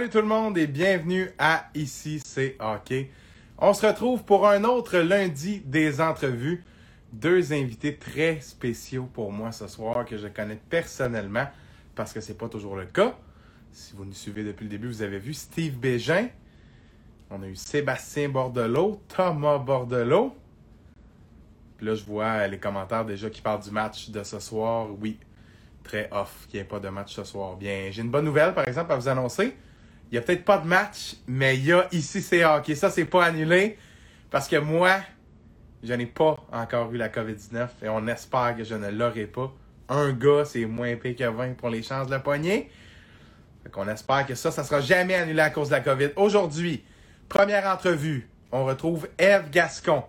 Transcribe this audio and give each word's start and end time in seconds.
Salut 0.00 0.12
tout 0.12 0.18
le 0.22 0.24
monde 0.24 0.56
et 0.56 0.66
bienvenue 0.66 1.28
à 1.38 1.68
Ici 1.74 2.22
c'est 2.24 2.56
Hockey. 2.58 3.10
On 3.58 3.74
se 3.74 3.84
retrouve 3.86 4.24
pour 4.24 4.48
un 4.48 4.64
autre 4.64 4.96
lundi 4.96 5.60
des 5.60 6.00
entrevues. 6.00 6.64
Deux 7.12 7.52
invités 7.52 7.96
très 7.96 8.40
spéciaux 8.40 9.10
pour 9.12 9.30
moi 9.30 9.52
ce 9.52 9.66
soir 9.66 10.06
que 10.06 10.16
je 10.16 10.26
connais 10.28 10.58
personnellement 10.70 11.46
parce 11.94 12.14
que 12.14 12.22
c'est 12.22 12.38
pas 12.38 12.48
toujours 12.48 12.76
le 12.76 12.86
cas. 12.86 13.14
Si 13.72 13.94
vous 13.94 14.06
nous 14.06 14.14
suivez 14.14 14.42
depuis 14.42 14.64
le 14.64 14.70
début, 14.70 14.86
vous 14.88 15.02
avez 15.02 15.18
vu 15.18 15.34
Steve 15.34 15.76
Bégin. 15.76 16.28
On 17.30 17.42
a 17.42 17.46
eu 17.46 17.54
Sébastien 17.54 18.30
Bordelot, 18.30 19.02
Thomas 19.06 19.58
Bordelot. 19.58 20.34
Là, 21.82 21.94
je 21.94 22.04
vois 22.04 22.46
les 22.46 22.58
commentaires 22.58 23.04
déjà 23.04 23.28
qui 23.28 23.42
parlent 23.42 23.62
du 23.62 23.70
match 23.70 24.08
de 24.08 24.22
ce 24.22 24.40
soir. 24.40 24.88
Oui, 24.98 25.18
très 25.84 26.08
off 26.10 26.46
qu'il 26.48 26.58
n'y 26.58 26.62
ait 26.62 26.68
pas 26.68 26.80
de 26.80 26.88
match 26.88 27.14
ce 27.14 27.24
soir. 27.24 27.54
Bien, 27.56 27.90
j'ai 27.90 28.00
une 28.00 28.10
bonne 28.10 28.24
nouvelle, 28.24 28.54
par 28.54 28.66
exemple, 28.66 28.92
à 28.92 28.96
vous 28.96 29.08
annoncer. 29.08 29.54
Il 30.10 30.14
n'y 30.14 30.18
a 30.18 30.22
peut-être 30.22 30.44
pas 30.44 30.58
de 30.58 30.66
match, 30.66 31.16
mais 31.28 31.56
il 31.56 31.66
y 31.66 31.72
a 31.72 31.86
ici 31.92 32.20
c'est 32.20 32.44
hockey. 32.44 32.74
Ça, 32.74 32.90
c'est 32.90 33.04
pas 33.04 33.24
annulé. 33.24 33.78
Parce 34.30 34.48
que 34.48 34.56
moi, 34.56 35.00
je 35.82 35.92
n'ai 35.94 36.06
pas 36.06 36.36
encore 36.52 36.92
eu 36.92 36.96
la 36.96 37.08
COVID-19 37.08 37.68
et 37.82 37.88
on 37.88 38.06
espère 38.06 38.56
que 38.56 38.64
je 38.64 38.74
ne 38.74 38.90
l'aurai 38.90 39.26
pas. 39.26 39.52
Un 39.88 40.12
gars, 40.12 40.44
c'est 40.44 40.66
moins 40.66 40.94
pire 40.96 41.16
que 41.16 41.24
20 41.24 41.54
pour 41.54 41.68
les 41.68 41.82
chances 41.82 42.06
de 42.06 42.12
la 42.12 42.20
poignée. 42.20 42.70
Fait 43.62 43.70
qu'on 43.70 43.88
espère 43.88 44.26
que 44.26 44.34
ça, 44.34 44.50
ça 44.50 44.64
sera 44.64 44.80
jamais 44.80 45.14
annulé 45.14 45.40
à 45.40 45.50
cause 45.50 45.68
de 45.68 45.74
la 45.74 45.80
COVID. 45.80 46.10
Aujourd'hui, 46.16 46.84
première 47.28 47.66
entrevue, 47.66 48.28
on 48.52 48.64
retrouve 48.64 49.08
Eve 49.18 49.50
Gascon. 49.50 50.04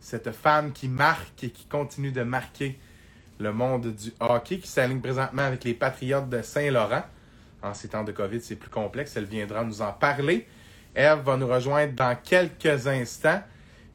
Cette 0.00 0.30
femme 0.32 0.72
qui 0.72 0.88
marque 0.88 1.44
et 1.44 1.50
qui 1.50 1.66
continue 1.66 2.12
de 2.12 2.22
marquer 2.22 2.78
le 3.38 3.52
monde 3.52 3.94
du 3.94 4.12
hockey, 4.20 4.58
qui 4.58 4.68
s'aligne 4.68 5.00
présentement 5.00 5.42
avec 5.42 5.64
les 5.64 5.74
Patriotes 5.74 6.28
de 6.28 6.42
Saint-Laurent. 6.42 7.02
En 7.62 7.74
ces 7.74 7.88
temps 7.88 8.04
de 8.04 8.12
COVID, 8.12 8.40
c'est 8.40 8.56
plus 8.56 8.70
complexe. 8.70 9.16
Elle 9.16 9.24
viendra 9.24 9.64
nous 9.64 9.82
en 9.82 9.92
parler. 9.92 10.46
Eve 10.94 11.20
va 11.20 11.36
nous 11.36 11.46
rejoindre 11.46 11.92
dans 11.94 12.16
quelques 12.16 12.86
instants. 12.86 13.42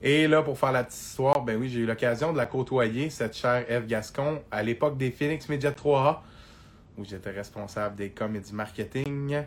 Et 0.01 0.27
là, 0.27 0.43
pour 0.43 0.57
faire 0.57 0.71
la 0.71 0.83
petite 0.83 1.01
histoire, 1.01 1.41
ben 1.41 1.57
oui, 1.57 1.69
j'ai 1.69 1.79
eu 1.79 1.85
l'occasion 1.85 2.31
de 2.31 2.37
la 2.37 2.45
côtoyer, 2.45 3.09
cette 3.09 3.35
chère 3.35 3.69
Eve 3.71 3.87
Gascon, 3.87 4.41
à 4.51 4.61
l'époque 4.61 4.97
des 4.97 5.09
Phoenix 5.09 5.49
Media 5.49 5.71
3A, 5.71 6.19
où 6.97 7.05
j'étais 7.05 7.31
responsable 7.31 7.95
des 7.95 8.11
comédies 8.11 8.53
marketing. 8.53 9.43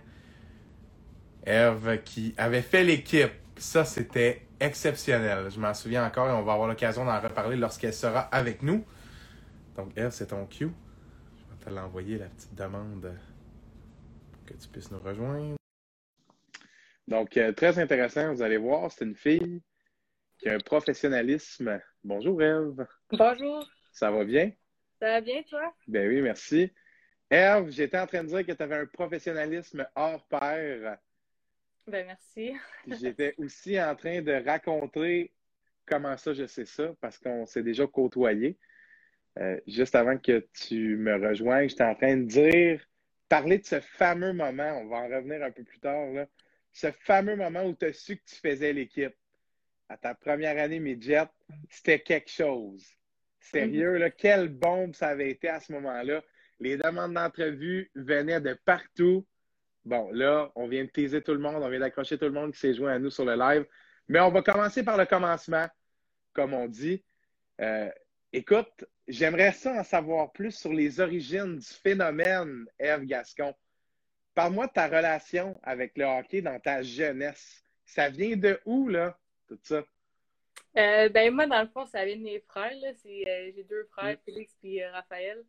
Eve 1.47 2.03
qui 2.05 2.35
avait 2.37 2.63
fait 2.63 2.85
l'équipe. 2.85 3.31
Ça, 3.57 3.85
c'était 3.85 4.43
exceptionnel. 4.61 5.49
Je 5.51 5.61
m'en 5.61 5.75
souviens 5.75 6.05
encore 6.05 6.29
et 6.29 6.33
on 6.33 6.43
va 6.43 6.55
avoir 6.55 6.69
l'occasion 6.69 7.05
d'en 7.05 7.21
reparler 7.21 7.57
lorsqu'elle 7.57 7.95
sera 7.95 8.21
avec 8.21 8.63
nous. 8.63 8.85
Donc, 9.77 9.93
Eve, 9.97 10.11
c'est 10.11 10.27
ton 10.27 10.45
cue. 10.47 10.71
Je 11.37 11.55
vais 11.55 11.65
te 11.65 11.71
l'envoyer, 11.71 12.19
la 12.19 12.27
petite 12.27 12.55
demande 12.55 13.13
que 14.49 14.55
tu 14.55 14.69
puisses 14.69 14.91
nous 14.91 14.99
rejoindre. 14.99 15.57
Donc, 17.07 17.37
euh, 17.37 17.53
très 17.53 17.79
intéressant, 17.79 18.33
vous 18.33 18.43
allez 18.43 18.57
voir, 18.57 18.91
c'est 18.91 19.05
une 19.05 19.15
fille 19.15 19.63
qui 20.39 20.49
a 20.49 20.55
un 20.55 20.59
professionnalisme. 20.59 21.81
Bonjour, 22.03 22.43
Eve. 22.43 22.87
Bonjour. 23.11 23.69
Ça 23.93 24.11
va 24.11 24.25
bien? 24.25 24.53
Ça 25.01 25.07
va 25.07 25.21
bien, 25.21 25.43
toi? 25.43 25.75
Ben 25.87 26.09
oui, 26.09 26.23
merci. 26.23 26.73
Eve, 27.31 27.71
j'étais 27.71 27.99
en 27.99 28.07
train 28.07 28.25
de 28.25 28.29
dire 28.29 28.47
que 28.47 28.53
tu 28.53 28.63
avais 28.63 28.77
un 28.77 28.87
professionnalisme 28.87 29.87
hors 29.95 30.27
pair. 30.29 30.99
Ben 31.87 32.07
merci. 32.07 32.55
J'étais 33.01 33.35
aussi 33.39 33.81
en 33.81 33.95
train 33.97 34.23
de 34.23 34.33
raconter 34.33 35.33
comment 35.87 36.17
ça 36.17 36.35
je 36.35 36.47
sais 36.47 36.67
ça, 36.67 36.95
parce 37.01 37.19
qu'on 37.19 37.47
s'est 37.47 37.63
déjà 37.63 37.87
côtoyé. 37.87 38.59
Euh, 39.39 39.59
juste 39.67 39.95
avant 39.95 40.19
que 40.19 40.47
tu 40.53 40.97
me 40.97 41.15
rejoignes, 41.15 41.69
j'étais 41.69 41.85
en 41.85 41.95
train 41.95 42.17
de 42.17 42.25
dire, 42.25 42.88
parler 43.29 43.59
de 43.59 43.67
ce 43.67 43.81
fameux 43.81 44.33
moment, 44.33 44.81
on 44.81 44.87
va 44.87 44.99
en 44.99 45.09
revenir 45.09 45.43
un 45.43 45.51
peu 45.51 45.65
plus 45.65 45.79
tard, 45.79 46.09
ce 46.73 46.91
fameux 46.93 47.37
moment 47.37 47.65
où 47.65 47.75
tu 47.75 47.87
as 47.87 47.93
su 47.93 48.17
que 48.17 48.25
tu 48.25 48.37
faisais 48.37 48.73
l'équipe. 48.73 49.15
À 49.89 49.97
ta 49.97 50.15
première 50.15 50.63
année 50.63 50.81
midget, 50.81 51.29
c'était 51.71 51.99
quelque 51.99 52.31
chose. 52.31 52.85
Sérieux, 53.41 53.97
là, 53.97 54.11
quelle 54.11 54.49
bombe 54.49 54.95
ça 54.95 55.09
avait 55.09 55.31
été 55.31 55.49
à 55.49 55.61
ce 55.61 55.73
moment-là. 55.73 56.23
Les 56.61 56.77
demandes 56.77 57.15
d'entrevue 57.15 57.91
venaient 57.95 58.41
de 58.41 58.53
partout. 58.53 59.27
Bon, 59.85 60.11
là, 60.13 60.53
on 60.55 60.69
vient 60.69 60.85
de 60.85 60.91
teaser 60.91 61.23
tout 61.23 61.33
le 61.33 61.39
monde, 61.39 61.63
on 61.63 61.69
vient 61.69 61.81
d'accrocher 61.81 62.19
tout 62.19 62.27
le 62.27 62.33
monde 62.33 62.53
qui 62.53 62.59
s'est 62.59 62.75
joint 62.75 62.93
à 62.93 62.99
nous 62.99 63.11
sur 63.11 63.25
le 63.25 63.37
live. 63.37 63.65
Mais 64.09 64.21
on 64.21 64.31
va 64.31 64.43
commencer 64.43 64.83
par 64.83 64.99
le 64.99 65.07
commencement, 65.07 65.67
comme 66.35 66.53
on 66.53 66.67
dit. 66.67 67.03
Euh, 67.61 67.91
écoute, 68.33 68.85
j'aimerais 69.09 69.53
ça 69.53 69.73
en 69.73 69.83
savoir 69.83 70.31
plus 70.33 70.53
sur 70.53 70.73
les 70.73 71.01
origines 71.01 71.57
du 71.57 71.67
phénomène 71.67 72.67
Eve 72.79 73.05
Gascon. 73.05 73.55
Parle-moi 74.35 74.69
de 74.69 74.73
ta 74.73 74.87
relation 74.87 75.59
avec 75.63 75.97
le 75.97 76.05
hockey 76.05 76.43
dans 76.43 76.61
ta 76.61 76.83
jeunesse. 76.83 77.65
Ça 77.85 78.09
vient 78.09 78.37
de 78.37 78.61
où, 78.67 78.89
là, 78.89 79.19
tout 79.49 79.59
ça? 79.63 79.83
Euh, 80.77 81.09
ben 81.09 81.35
moi, 81.35 81.47
dans 81.47 81.63
le 81.63 81.69
fond, 81.69 81.87
ça 81.87 82.05
vient 82.05 82.17
de 82.17 82.23
mes 82.23 82.41
frères. 82.41 82.77
Là. 82.81 82.89
Euh, 82.89 83.53
j'ai 83.57 83.65
deux 83.65 83.85
frères, 83.91 84.15
mm. 84.15 84.21
Félix 84.25 84.53
et 84.63 84.85
euh, 84.85 84.93
Raphaël. 84.93 85.45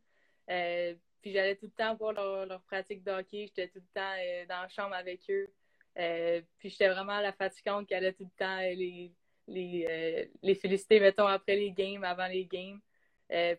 Puis 1.21 1.33
j'allais 1.33 1.55
tout 1.55 1.65
le 1.65 1.71
temps 1.71 1.95
voir 1.95 2.13
leur, 2.13 2.45
leur 2.45 2.61
pratique 2.61 3.03
de 3.03 3.11
hockey. 3.11 3.45
J'étais 3.47 3.67
tout 3.67 3.79
le 3.79 3.93
temps 3.93 4.15
dans 4.47 4.61
la 4.61 4.69
chambre 4.69 4.95
avec 4.95 5.21
eux. 5.29 5.47
Puis 6.57 6.69
j'étais 6.69 6.87
vraiment 6.87 7.19
la 7.19 7.33
fatigante 7.33 7.87
qui 7.87 7.93
allait 7.93 8.13
tout 8.13 8.23
le 8.23 8.37
temps 8.37 8.57
les, 8.59 9.11
les, 9.47 10.29
les 10.41 10.55
féliciter, 10.55 10.99
mettons, 11.01 11.27
après 11.27 11.57
les 11.57 11.71
games, 11.71 12.03
avant 12.05 12.27
les 12.27 12.45
games. 12.45 12.79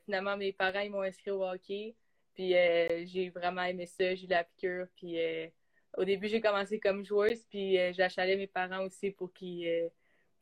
Finalement, 0.04 0.36
mes 0.36 0.52
parents 0.52 0.80
ils 0.80 0.90
m'ont 0.90 1.02
inscrit 1.02 1.30
au 1.30 1.44
hockey. 1.44 1.94
Puis 2.34 2.50
j'ai 3.06 3.30
vraiment 3.30 3.62
aimé 3.62 3.86
ça, 3.86 4.14
j'ai 4.14 4.24
eu 4.24 4.28
la 4.28 4.44
piqûre. 4.44 4.86
Puis 4.96 5.18
au 5.96 6.04
début, 6.04 6.28
j'ai 6.28 6.40
commencé 6.40 6.78
comme 6.78 7.04
joueuse, 7.04 7.44
puis 7.50 7.78
achalé 7.78 8.36
mes 8.36 8.46
parents 8.46 8.84
aussi 8.84 9.10
pour 9.10 9.32
qu'ils 9.32 9.90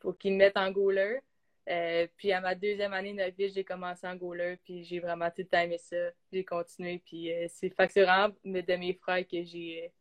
me 0.04 0.36
mettent 0.36 0.56
en 0.56 0.70
goaler. 0.70 1.20
Euh, 1.68 2.06
puis 2.16 2.32
à 2.32 2.40
ma 2.40 2.54
deuxième 2.54 2.94
année 2.94 3.12
de 3.12 3.36
vie, 3.36 3.52
j'ai 3.52 3.64
commencé 3.64 4.06
en 4.06 4.16
goaler, 4.16 4.56
puis 4.64 4.84
j'ai 4.84 5.00
vraiment 5.00 5.28
tout 5.28 5.42
le 5.42 5.46
temps 5.46 5.60
aimé 5.60 5.76
ça. 5.76 5.96
J'ai 6.32 6.44
continué, 6.44 7.02
puis 7.04 7.30
euh, 7.30 7.46
c'est 7.48 7.74
vraiment 7.76 8.34
de 8.44 8.76
mes 8.76 8.94
frères 8.94 9.26
que 9.26 9.42
j'ai 9.44 9.92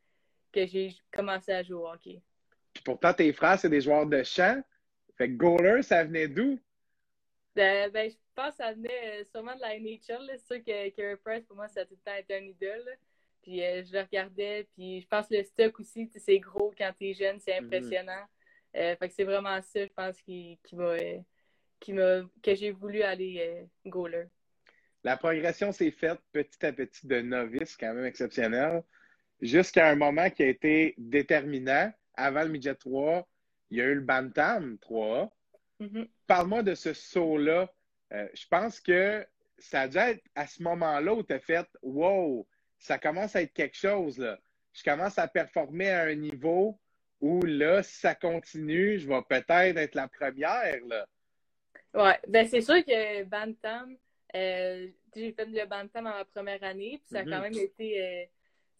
que 0.54 0.66
j'ai 0.66 0.96
commencé 1.12 1.52
à 1.52 1.62
jouer 1.64 1.76
au 1.76 1.88
hockey. 1.90 2.22
Puis 2.74 2.84
pourtant, 2.84 3.14
tes 3.14 3.34
frères, 3.34 3.60
c'est 3.60 3.70
des 3.70 3.82
joueurs 3.82 4.06
de 4.06 4.24
champ. 4.24 4.62
Fait 5.18 5.28
que 5.28 5.34
goaler, 5.34 5.84
ça 5.84 6.06
venait 6.06 6.30
d'où? 6.30 6.58
Ben, 7.58 8.10
je 8.10 8.16
pense 8.36 8.52
que 8.52 8.58
ça 8.58 8.74
venait 8.74 9.22
euh, 9.22 9.24
sûrement 9.32 9.56
de 9.56 9.62
la 9.62 9.80
NHL. 9.80 10.30
C'est 10.38 10.56
sûr 10.56 10.64
que 10.64 10.90
Carey 10.90 11.18
Price, 11.24 11.46
pour 11.46 11.56
moi, 11.56 11.68
ça 11.68 11.82
a 11.82 11.86
tout 11.86 11.96
le 11.96 12.12
temps 12.12 12.18
été 12.18 12.36
un 12.36 12.44
idole. 12.44 12.98
Puis 13.42 13.60
je 13.60 13.94
le 13.94 14.02
regardais, 14.02 14.68
puis 14.76 15.00
je 15.02 15.08
pense 15.08 15.28
que 15.28 15.36
le 15.36 15.44
stock 15.44 15.80
aussi, 15.80 16.10
c'est 16.18 16.40
gros 16.40 16.74
quand 16.78 16.92
t'es 17.00 17.14
jeune, 17.14 17.40
c'est 17.40 17.58
impressionnant. 17.58 18.26
fait 18.74 18.98
que 19.00 19.14
c'est 19.14 19.24
vraiment 19.24 19.62
ça, 19.62 19.86
je 19.86 19.94
pense, 19.94 20.22
qui, 20.22 20.60
qui 20.64 20.76
m'a 20.76 20.98
qui 21.80 21.94
que 22.44 22.56
j'ai 22.56 22.72
voulu 22.72 23.02
aller 23.02 23.40
euh, 23.40 23.90
goaler. 23.90 24.26
La 25.04 25.18
progression 25.18 25.72
s'est 25.72 25.92
faite 25.92 26.20
petit 26.32 26.66
à 26.66 26.74
petit 26.74 27.08
de 27.08 27.22
novice, 27.22 27.78
quand 27.78 27.94
même 27.94 28.06
exceptionnel, 28.06 28.84
jusqu'à 29.42 29.90
un 29.90 29.96
moment 29.96 30.30
qui 30.30 30.44
a 30.44 30.48
été 30.48 30.96
déterminant. 30.98 31.92
Avant 32.16 32.44
le 32.44 32.50
midget 32.50 32.76
3, 32.76 33.28
il 33.70 33.78
y 33.78 33.82
a 33.82 33.86
eu 33.86 33.96
le 33.96 34.02
Bantam 34.02 34.78
3 34.80 35.32
mm-hmm. 35.80 36.08
Parle-moi 36.28 36.64
de 36.64 36.76
ce 36.76 36.94
saut-là. 36.94 37.72
Euh, 38.14 38.28
je 38.34 38.46
pense 38.48 38.80
que 38.80 39.26
ça 39.58 39.82
a 39.82 39.88
dû 39.88 39.98
être 39.98 40.24
à 40.36 40.48
ce 40.48 40.62
moment-là 40.64 41.14
où 41.14 41.24
tu 41.24 41.34
as 41.34 41.40
fait 41.40 41.68
Wow, 41.82 42.48
ça 42.78 43.00
commence 43.00 43.36
à 43.36 43.42
être 43.42 43.54
quelque 43.54 43.78
chose. 43.78 44.18
Là. 44.18 44.40
Je 44.74 44.84
commence 44.84 45.18
à 45.18 45.28
performer 45.28 45.90
à 45.90 46.04
un 46.04 46.16
niveau 46.16 46.80
où 47.20 47.42
là, 47.44 47.82
si 47.82 47.96
ça 47.98 48.14
continue, 48.14 49.00
je 49.00 49.08
vais 49.08 49.22
peut-être 49.28 49.78
être 49.78 49.96
la 49.96 50.08
première. 50.08 50.80
Là. 50.86 51.08
Ouais, 51.94 52.20
ben 52.28 52.48
c'est 52.48 52.62
sûr 52.62 52.86
que 52.86 53.24
Bantam, 53.24 53.98
euh, 54.36 54.88
j'ai 55.16 55.32
fait 55.32 55.46
le 55.46 55.66
Bantam 55.66 56.06
en 56.06 56.12
ma 56.12 56.26
première 56.26 56.64
année, 56.64 57.02
puis 57.04 57.08
ça 57.12 57.20
a 57.20 57.24
quand 57.24 57.30
mm-hmm. 57.30 57.42
même 57.42 57.58
été. 57.58 58.04
Euh, 58.04 58.26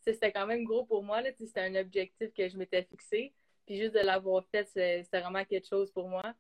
c'était 0.02 0.32
quand 0.32 0.46
même 0.46 0.64
gros 0.64 0.86
pour 0.86 1.04
moi, 1.04 1.22
c'était 1.38 1.62
un 1.62 1.76
objectif 1.76 2.32
que 2.34 2.48
je 2.48 2.58
m'étais 2.58 2.84
fixé. 2.84 3.34
Puis 3.66 3.78
juste 3.78 3.94
de 3.94 4.00
l'avoir 4.00 4.46
fait, 4.50 4.66
c'était 4.68 5.20
vraiment 5.20 5.44
quelque 5.44 5.68
chose 5.68 5.92
pour 5.92 6.08
moi. 6.08 6.34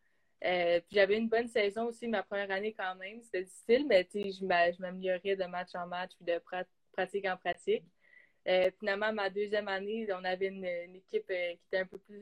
Euh, 0.45 0.79
j'avais 0.91 1.17
une 1.17 1.29
bonne 1.29 1.47
saison 1.47 1.85
aussi 1.85 2.07
ma 2.07 2.23
première 2.23 2.51
année 2.51 2.73
quand 2.73 2.95
même. 2.95 3.21
C'était 3.23 3.43
difficile, 3.43 3.87
mais 3.87 4.07
je 4.13 4.81
m'améliorais 4.81 5.35
de 5.35 5.45
match 5.45 5.69
en 5.75 5.87
match 5.87 6.11
puis 6.17 6.25
de 6.25 6.39
pratique 6.93 7.25
en 7.25 7.37
pratique. 7.37 7.83
finalement, 8.79 9.11
ma 9.13 9.29
deuxième 9.29 9.67
année, 9.67 10.07
on 10.13 10.23
avait 10.23 10.47
une, 10.47 10.65
équipe 10.95 11.27
qui 11.27 11.33
était 11.33 11.79
un 11.79 11.85
peu 11.85 11.97
plus. 11.97 12.19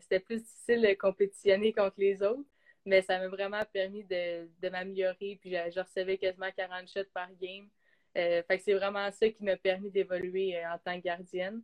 C'était 0.00 0.20
plus 0.20 0.42
difficile 0.42 0.82
de 0.82 0.94
compétitionner 0.94 1.72
contre 1.72 1.96
les 1.98 2.22
autres 2.22 2.44
mais 2.84 3.02
ça 3.02 3.18
m'a 3.18 3.28
vraiment 3.28 3.62
permis 3.72 4.04
de, 4.04 4.48
m'améliorer. 4.68 5.38
Puis 5.40 5.50
je, 5.50 5.80
recevais 5.80 6.18
quasiment 6.18 6.50
40 6.56 6.88
shots 6.88 7.10
par 7.12 7.28
game. 7.40 7.68
Euh, 8.16 8.42
fait 8.44 8.58
que 8.58 8.64
c'est 8.64 8.74
vraiment 8.74 9.10
ça 9.10 9.28
qui 9.28 9.42
m'a 9.42 9.56
permis 9.56 9.90
d'évoluer 9.90 10.56
euh, 10.56 10.74
en 10.74 10.78
tant 10.78 10.96
que 10.98 11.04
gardienne. 11.04 11.62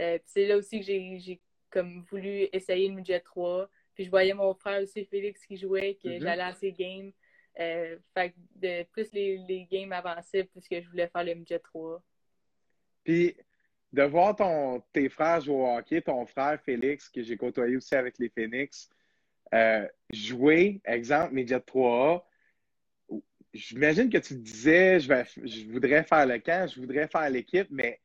Euh, 0.00 0.18
puis 0.18 0.26
c'est 0.26 0.46
là 0.46 0.56
aussi 0.56 0.80
que 0.80 0.86
j'ai 0.86 1.40
comme 1.70 2.04
voulu 2.10 2.48
essayer 2.52 2.88
le 2.88 2.94
midget 2.94 3.20
3. 3.20 3.68
Puis 3.94 4.04
je 4.04 4.10
voyais 4.10 4.34
mon 4.34 4.54
frère 4.54 4.82
aussi, 4.82 5.04
Félix, 5.04 5.44
qui 5.46 5.56
jouait, 5.56 5.98
que 6.02 6.08
mm-hmm. 6.08 6.22
j'allais 6.22 6.42
à 6.42 6.54
ses 6.54 6.72
games. 6.72 7.12
fait 7.56 8.30
que 8.30 8.34
de, 8.56 8.82
plus 8.84 9.12
les, 9.12 9.38
les 9.48 9.66
games 9.70 9.92
avançaient, 9.92 10.44
plus 10.44 10.66
que 10.66 10.80
je 10.80 10.88
voulais 10.88 11.08
faire 11.08 11.24
le 11.24 11.34
midget 11.34 11.58
3. 11.58 12.02
Puis 13.04 13.36
de 13.92 14.02
voir 14.02 14.34
ton, 14.36 14.82
tes 14.92 15.08
frères 15.08 15.40
jouer 15.40 15.54
au 15.54 15.76
hockey, 15.76 16.00
ton 16.00 16.24
frère 16.26 16.58
Félix, 16.62 17.08
que 17.08 17.22
j'ai 17.22 17.36
côtoyé 17.36 17.76
aussi 17.76 17.94
avec 17.94 18.18
les 18.18 18.30
Phoenix, 18.30 18.88
euh, 19.54 19.86
jouer, 20.10 20.80
exemple, 20.84 21.34
Média 21.34 21.58
3A, 21.58 22.22
j'imagine 23.52 24.08
que 24.08 24.18
tu 24.18 24.34
te 24.34 24.40
disais, 24.40 25.00
je, 25.00 25.08
vais, 25.08 25.24
je 25.44 25.66
voudrais 25.70 26.04
faire 26.04 26.26
le 26.26 26.38
camp, 26.38 26.66
je 26.66 26.80
voudrais 26.80 27.06
faire 27.06 27.28
l'équipe, 27.28 27.68
mais 27.70 28.00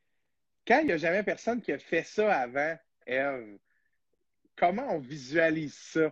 quand 0.67 0.79
il 0.79 0.87
n'y 0.87 0.91
a 0.91 0.97
jamais 0.97 1.23
personne 1.23 1.61
qui 1.61 1.71
a 1.71 1.79
fait 1.79 2.03
ça 2.03 2.35
avant, 2.35 2.75
Eve, 3.05 3.57
comment 4.57 4.87
on 4.89 4.99
visualise 4.99 5.75
ça? 5.75 6.11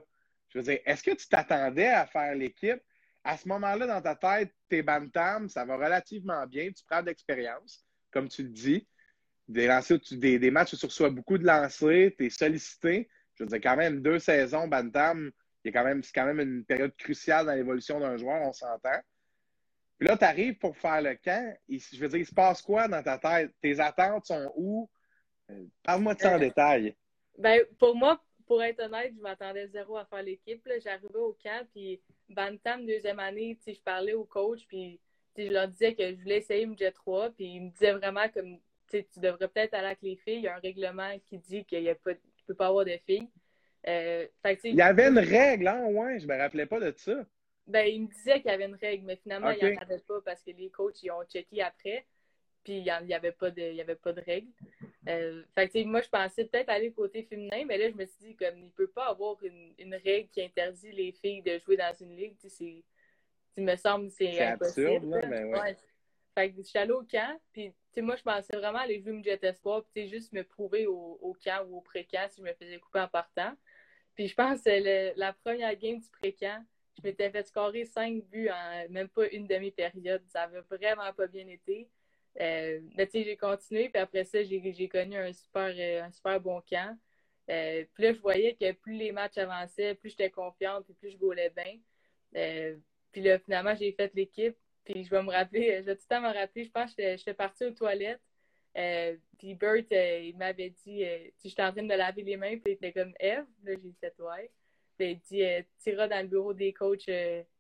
Je 0.50 0.59
veux 0.59 0.63
dire, 0.63 0.80
est-ce 0.86 1.03
que 1.03 1.12
tu 1.12 1.27
t'attendais 1.27 1.88
à 1.88 2.06
faire 2.06 2.33
l'équipe? 2.36 2.81
À 3.24 3.38
ce 3.38 3.47
moment-là, 3.47 3.88
dans 3.88 4.01
ta 4.01 4.15
tête, 4.15 4.53
tes 4.69 4.83
bantam, 4.83 5.50
ça 5.50 5.65
va 5.65 5.75
relativement 5.75 6.45
bien, 6.45 6.71
tu 6.71 6.83
prends 6.88 7.01
d'expérience, 7.01 7.83
comme 8.12 8.30
tu 8.30 8.44
le 8.44 8.50
dis. 8.50 8.88
Des, 9.47 9.68
lancers, 9.68 10.00
des, 10.12 10.39
des 10.39 10.51
matchs 10.51 10.74
où 10.74 10.77
tu 10.77 10.86
reçois 10.86 11.09
beaucoup 11.09 11.38
de 11.38 11.45
lancers, 11.45 12.12
tu 12.18 12.25
es 12.25 12.30
sollicité. 12.30 13.09
Je 13.33 13.44
veux 13.44 13.50
dire, 13.50 13.59
quand 13.62 13.75
même, 13.75 14.01
deux 14.01 14.19
saisons, 14.19 14.68
Bantam, 14.68 15.31
c'est 15.63 15.71
quand, 15.71 15.83
même, 15.83 16.01
quand 16.13 16.25
même 16.25 16.39
une 16.39 16.65
période 16.65 16.95
cruciale 16.95 17.47
dans 17.47 17.53
l'évolution 17.53 18.00
d'un 18.00 18.18
joueur, 18.18 18.42
on 18.42 18.53
s'entend. 18.53 19.01
Puis 19.97 20.07
là, 20.07 20.18
tu 20.18 20.25
arrives 20.25 20.57
pour 20.57 20.77
faire 20.77 21.01
le 21.01 21.15
camp. 21.15 21.57
je 21.68 22.00
veux 22.00 22.07
dire, 22.07 22.19
il 22.19 22.25
se 22.25 22.33
passe 22.33 22.62
quoi 22.62 22.88
dans 22.88 23.01
ta 23.01 23.18
tête? 23.18 23.51
Tes 23.62 23.80
attentes 23.80 24.25
sont 24.25 24.51
où? 24.56 24.89
Euh, 25.50 25.65
parle-moi 25.83 26.15
de 26.15 26.19
ça 26.19 26.31
en 26.31 26.36
euh, 26.36 26.39
détail. 26.39 26.95
Ben, 27.38 27.62
pour 27.80 27.95
moi, 27.95 28.21
pour 28.45 28.63
être 28.63 28.81
honnête, 28.81 29.13
je 29.15 29.21
m'attendais 29.21 29.68
zéro 29.68 29.97
à 29.97 30.06
faire 30.06 30.24
l'équipe. 30.24 30.68
J'arrivais 30.83 31.15
au 31.15 31.38
camp, 31.42 31.65
puis 31.74 32.00
Bantam, 32.30 32.86
deuxième 32.86 33.19
année, 33.19 33.57
je 33.65 33.80
parlais 33.81 34.13
au 34.13 34.24
coach, 34.24 34.65
puis 34.68 35.00
je 35.38 35.51
leur 35.51 35.68
disais 35.68 35.94
que 35.94 36.09
je 36.12 36.21
voulais 36.21 36.38
essayer 36.38 36.68
jet 36.77 36.92
3, 36.92 37.31
puis 37.31 37.45
il 37.45 37.62
me 37.63 37.69
disait 37.69 37.94
vraiment 37.94 38.27
comme 38.30 38.57
tu 38.89 39.19
devrais 39.19 39.47
peut-être 39.47 39.74
aller 39.74 39.88
avec 39.88 40.01
les 40.01 40.15
filles. 40.15 40.38
Il 40.38 40.44
y 40.44 40.47
a 40.47 40.56
un 40.56 40.59
règlement 40.59 41.18
qui 41.25 41.38
dit 41.39 41.65
qu'il 41.65 41.83
ne 41.83 41.94
peut 41.94 42.53
pas 42.56 42.68
avoir 42.68 42.86
de 42.86 42.97
filles. 43.06 43.27
Euh, 43.88 44.25
il 44.63 44.75
y 44.75 44.81
avait 44.81 45.07
une 45.07 45.19
règle, 45.19 45.68
hein, 45.68 45.86
ouais, 45.86 46.19
je 46.19 46.27
me 46.27 46.36
rappelais 46.36 46.65
pas 46.65 46.80
de 46.80 46.94
ça. 46.97 47.24
Ben, 47.68 47.88
il 47.88 48.03
me 48.03 48.07
disait 48.07 48.42
qu'il 48.42 48.50
y 48.50 48.53
avait 48.53 48.65
une 48.65 48.75
règle, 48.75 49.06
mais 49.06 49.15
finalement, 49.15 49.51
il 49.51 49.63
n'y 49.63 49.77
en 49.77 49.81
avait 49.81 50.00
pas 50.00 50.21
parce 50.21 50.42
que 50.42 50.51
les 50.51 50.69
coachs 50.69 51.01
ils 51.03 51.12
ont 51.12 51.24
checké 51.25 51.62
après, 51.62 52.06
puis 52.63 52.77
il 52.77 52.83
n'y 52.83 53.13
avait, 53.13 53.31
pas 53.31 53.51
de, 53.51 53.62
il 53.62 53.81
avait 53.81 53.95
pas 53.95 54.13
de 54.13 54.21
règle. 54.21 54.47
Euh, 55.07 55.44
moi, 55.86 56.02
je 56.02 56.10
pensais 56.10 56.46
peut-être 56.46 56.69
aller 56.69 56.92
côté 56.92 57.24
féminin, 57.24 57.63
mais 57.66 57.78
là, 57.78 57.90
je 57.90 57.96
me 57.96 58.06
suis 58.06 58.18
dit, 58.19 58.36
comme 58.36 58.57
il 58.57 58.66
ne 58.66 58.69
peut 58.69 58.88
pas 58.88 59.07
avoir 59.10 59.38
une, 59.44 59.96
règle 60.04 60.30
qui 60.30 60.42
interdit 60.42 60.92
les 60.92 61.12
filles 61.12 61.42
de 61.42 61.60
jouer 61.60 61.78
dans 61.78 61.94
une 62.00 62.16
ligue, 62.16 62.36
c'est, 62.38 62.84
me 63.57 63.75
semble 63.75 64.10
c'est 64.10 64.40
impossible. 64.42 64.88
Absurde, 64.88 65.10
là, 65.10 65.25
mais 65.28 65.44
ouais. 65.44 65.78
Fait 66.34 66.52
que 66.52 66.57
je 66.57 66.63
suis 66.63 66.78
allée 66.78 66.92
au 66.92 67.04
camp, 67.04 67.40
puis 67.54 67.74
moi, 67.98 68.16
je 68.18 68.24
pensais 68.24 68.57
vraiment 68.57 68.80
aller 68.80 69.00
jouer 69.02 69.22
Jet 69.24 69.42
Espoir, 69.44 69.86
puis 69.94 70.10
juste 70.10 70.34
me 70.34 70.44
prouver 70.44 70.86
au, 70.86 71.18
au 71.22 71.34
camp 71.34 71.66
ou 71.69 71.78
au 71.78 71.81
pré-camp 71.81 72.28
si 72.30 72.42
je 72.42 72.46
me 72.46 72.54
faisais 72.54 72.78
couper 72.80 73.00
en 73.00 73.07
partant. 73.07 73.54
Puis 74.16 74.28
je 74.28 74.36
pense 74.36 74.62
que 74.62 75.18
la 75.18 75.34
première 75.34 75.75
game 75.78 76.00
du 76.00 76.10
pré-camp, 76.10 76.66
je 76.98 77.04
m'étais 77.04 77.30
fait 77.30 77.48
scorer 77.48 77.86
cinq 77.86 78.24
buts 78.25 78.50
en 78.50 78.90
même 78.90 79.10
pas 79.10 79.28
une 79.28 79.48
demi-période. 79.48 80.24
Ça 80.28 80.44
avait 80.44 80.62
vraiment 80.62 81.12
pas 81.13 81.28
bien 81.28 81.48
été. 81.48 81.90
Euh, 82.42 82.82
mais 82.98 83.06
tu 83.08 83.14
sais, 83.14 83.24
j'ai 83.24 83.38
continué, 83.38 83.90
puis 83.90 84.02
après 84.02 84.26
ça, 84.26 84.44
j'ai 84.44 84.90
connu 84.90 85.18
un 85.18 85.32
super, 85.34 85.74
euh, 85.78 86.04
un 86.04 86.12
super 86.12 86.40
bon 86.42 86.62
camp. 86.70 86.98
Euh, 87.50 87.86
puis 87.94 88.04
là, 88.04 88.14
je 88.14 88.20
voyais 88.20 88.56
que 88.56 88.72
plus 88.74 88.96
les 88.96 89.12
matchs 89.12 89.38
avançaient, 89.38 89.96
plus 89.96 90.10
j'étais 90.10 90.30
confiante, 90.30 90.86
puis 90.86 90.94
plus 90.96 91.12
je 91.12 91.18
gaulais 91.18 91.52
bien. 91.56 91.80
puis 93.12 93.22
là, 93.22 93.40
finalement, 93.40 93.76
j'ai 93.76 93.92
fait 93.94 94.14
l'équipe. 94.16 94.58
Puis 94.84 95.04
je 95.06 95.10
vais 95.10 95.24
me 95.24 95.32
rappeler, 95.32 95.78
je 95.80 95.86
vais 95.86 95.96
tout 95.96 96.04
le 96.10 96.16
temps 96.16 96.22
me 96.22 96.34
rappeler, 96.34 96.66
je 96.66 96.72
pense 96.72 96.94
que 96.94 97.18
j'étais 97.18 97.34
partie 97.34 97.66
aux 97.66 97.72
toilettes. 97.72 98.22
puis 99.38 99.56
Bert, 99.56 99.84
il 99.92 100.36
m'avait 100.38 100.70
dit, 100.70 101.04
si 101.38 101.50
j'étais 101.50 101.64
en 101.64 101.72
train 101.72 101.81
de 101.84 101.88
me 101.88 101.96
laver 101.96 102.24
les 102.24 102.38
mains, 102.38 102.58
puis 102.58 102.64
il 102.68 102.72
était 102.74 102.94
comme 102.94 103.14
Eve. 103.20 103.46
Là, 103.64 103.74
j'ai 103.74 103.78
dit, 103.78 103.96
ouais. 104.20 104.52
Puis 104.98 105.12
il 105.12 105.20
dit, 105.20 105.66
tu 105.84 105.92
iras 105.92 106.08
dans 106.08 106.22
le 106.22 106.28
bureau 106.28 106.54
des 106.54 106.74
coachs 106.74 107.10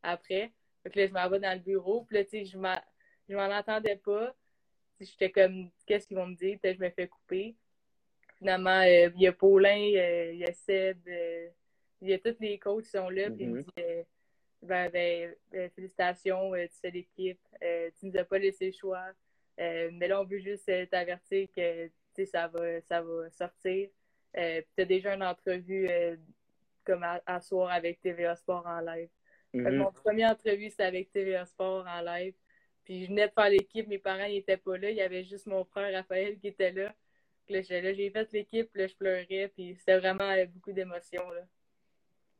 après. 0.03 0.51
Fait 0.83 0.95
là, 0.95 1.07
je 1.07 1.13
m'en 1.13 1.29
vais 1.29 1.39
dans 1.39 1.53
le 1.53 1.59
bureau. 1.63 2.03
Puis 2.03 2.17
là, 2.17 2.23
tu 2.25 2.31
sais, 2.31 2.45
je 2.45 2.57
m'en 3.35 3.51
attendais 3.51 3.95
pas. 3.97 4.35
J'étais 4.99 5.31
comme, 5.31 5.69
qu'est-ce 5.85 6.07
qu'ils 6.07 6.17
vont 6.17 6.27
me 6.27 6.35
dire? 6.35 6.57
Peut-être 6.59 6.77
que 6.77 6.83
je 6.83 6.89
me 6.89 6.93
fais 6.93 7.07
couper. 7.07 7.55
Finalement, 8.37 8.81
euh, 8.81 9.09
il 9.15 9.21
y 9.21 9.27
a 9.27 9.33
Paulin, 9.33 9.75
il 9.75 10.37
y 10.37 10.45
a 10.45 10.53
Seb, 10.53 10.97
il 12.01 12.09
y 12.09 12.13
a 12.13 12.19
tous 12.19 12.35
les 12.39 12.59
coachs 12.59 12.83
qui 12.83 12.89
sont 12.91 13.09
là. 13.09 13.29
Puis 13.29 13.43
il 13.43 13.49
me 13.49 13.61
mm-hmm. 13.61 13.63
dit, 13.63 14.05
ben, 14.61 14.89
ben, 14.89 15.35
ben, 15.51 15.69
félicitations, 15.71 16.53
tu 16.53 16.79
fais 16.81 16.91
l'équipe. 16.91 17.39
tu 17.61 18.05
nous 18.07 18.17
as 18.17 18.23
pas 18.25 18.37
laissé 18.37 18.67
le 18.67 18.71
choix. 18.71 19.05
mais 19.57 20.07
là, 20.07 20.21
on 20.21 20.25
veut 20.25 20.39
juste 20.39 20.71
t'avertir 20.89 21.47
que 21.55 22.25
ça 22.25 22.47
va, 22.47 22.81
ça 22.81 23.01
va 23.01 23.29
sortir. 23.29 23.89
tu 24.33 24.81
as 24.81 24.85
déjà 24.85 25.13
une 25.13 25.23
entrevue 25.23 25.89
comme 26.85 27.03
à, 27.03 27.41
soir 27.41 27.71
avec 27.71 27.99
TVA 27.99 28.35
Sport 28.35 28.65
en 28.65 28.79
live. 28.79 29.09
Mhm. 29.53 29.77
Mon 29.77 29.91
premier 29.91 30.25
entrevue, 30.25 30.69
c'était 30.69 30.83
avec 30.83 31.11
TVA 31.11 31.45
Sport 31.45 31.85
en 31.87 32.01
live. 32.01 32.35
Puis 32.85 33.03
je 33.03 33.09
venais 33.09 33.27
de 33.27 33.33
faire 33.33 33.49
l'équipe, 33.49 33.87
mes 33.87 33.97
parents 33.97 34.27
n'étaient 34.27 34.57
pas 34.57 34.77
là. 34.77 34.89
Il 34.89 34.97
y 34.97 35.01
avait 35.01 35.23
juste 35.23 35.47
mon 35.47 35.65
frère 35.65 35.93
Raphaël 35.93 36.37
qui 36.39 36.47
était 36.47 36.71
là. 36.71 36.93
Puis 37.45 37.55
là, 37.55 37.61
j'ai 37.61 38.09
fait 38.11 38.31
l'équipe, 38.31 38.69
là, 38.75 38.87
je 38.87 38.95
pleurais. 38.95 39.51
Puis 39.55 39.75
c'était 39.77 39.97
vraiment 39.97 40.29
euh, 40.29 40.45
beaucoup 40.45 40.71
d'émotions. 40.71 41.23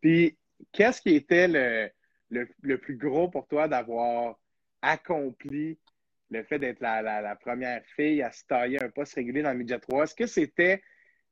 Puis 0.02 0.38
qu'est-ce 0.72 1.02
qui 1.02 1.16
était 1.16 1.48
le, 1.48 2.46
le, 2.62 2.78
plus 2.78 2.96
gros 2.96 3.30
pour 3.30 3.48
toi 3.48 3.68
d'avoir 3.68 4.40
accompli 4.82 5.78
le 6.32 6.44
fait 6.44 6.60
d'être 6.60 6.80
la, 6.80 7.02
la, 7.02 7.36
première 7.36 7.84
fille 7.96 8.22
à 8.22 8.32
se 8.32 8.46
tailler 8.46 8.82
un 8.82 8.90
poste 8.90 9.16
régulier 9.16 9.42
dans 9.42 9.52
le 9.52 9.58
Midget 9.58 9.80
3? 9.80 10.04
Est-ce 10.04 10.16
que 10.16 10.28
c'était 10.28 10.82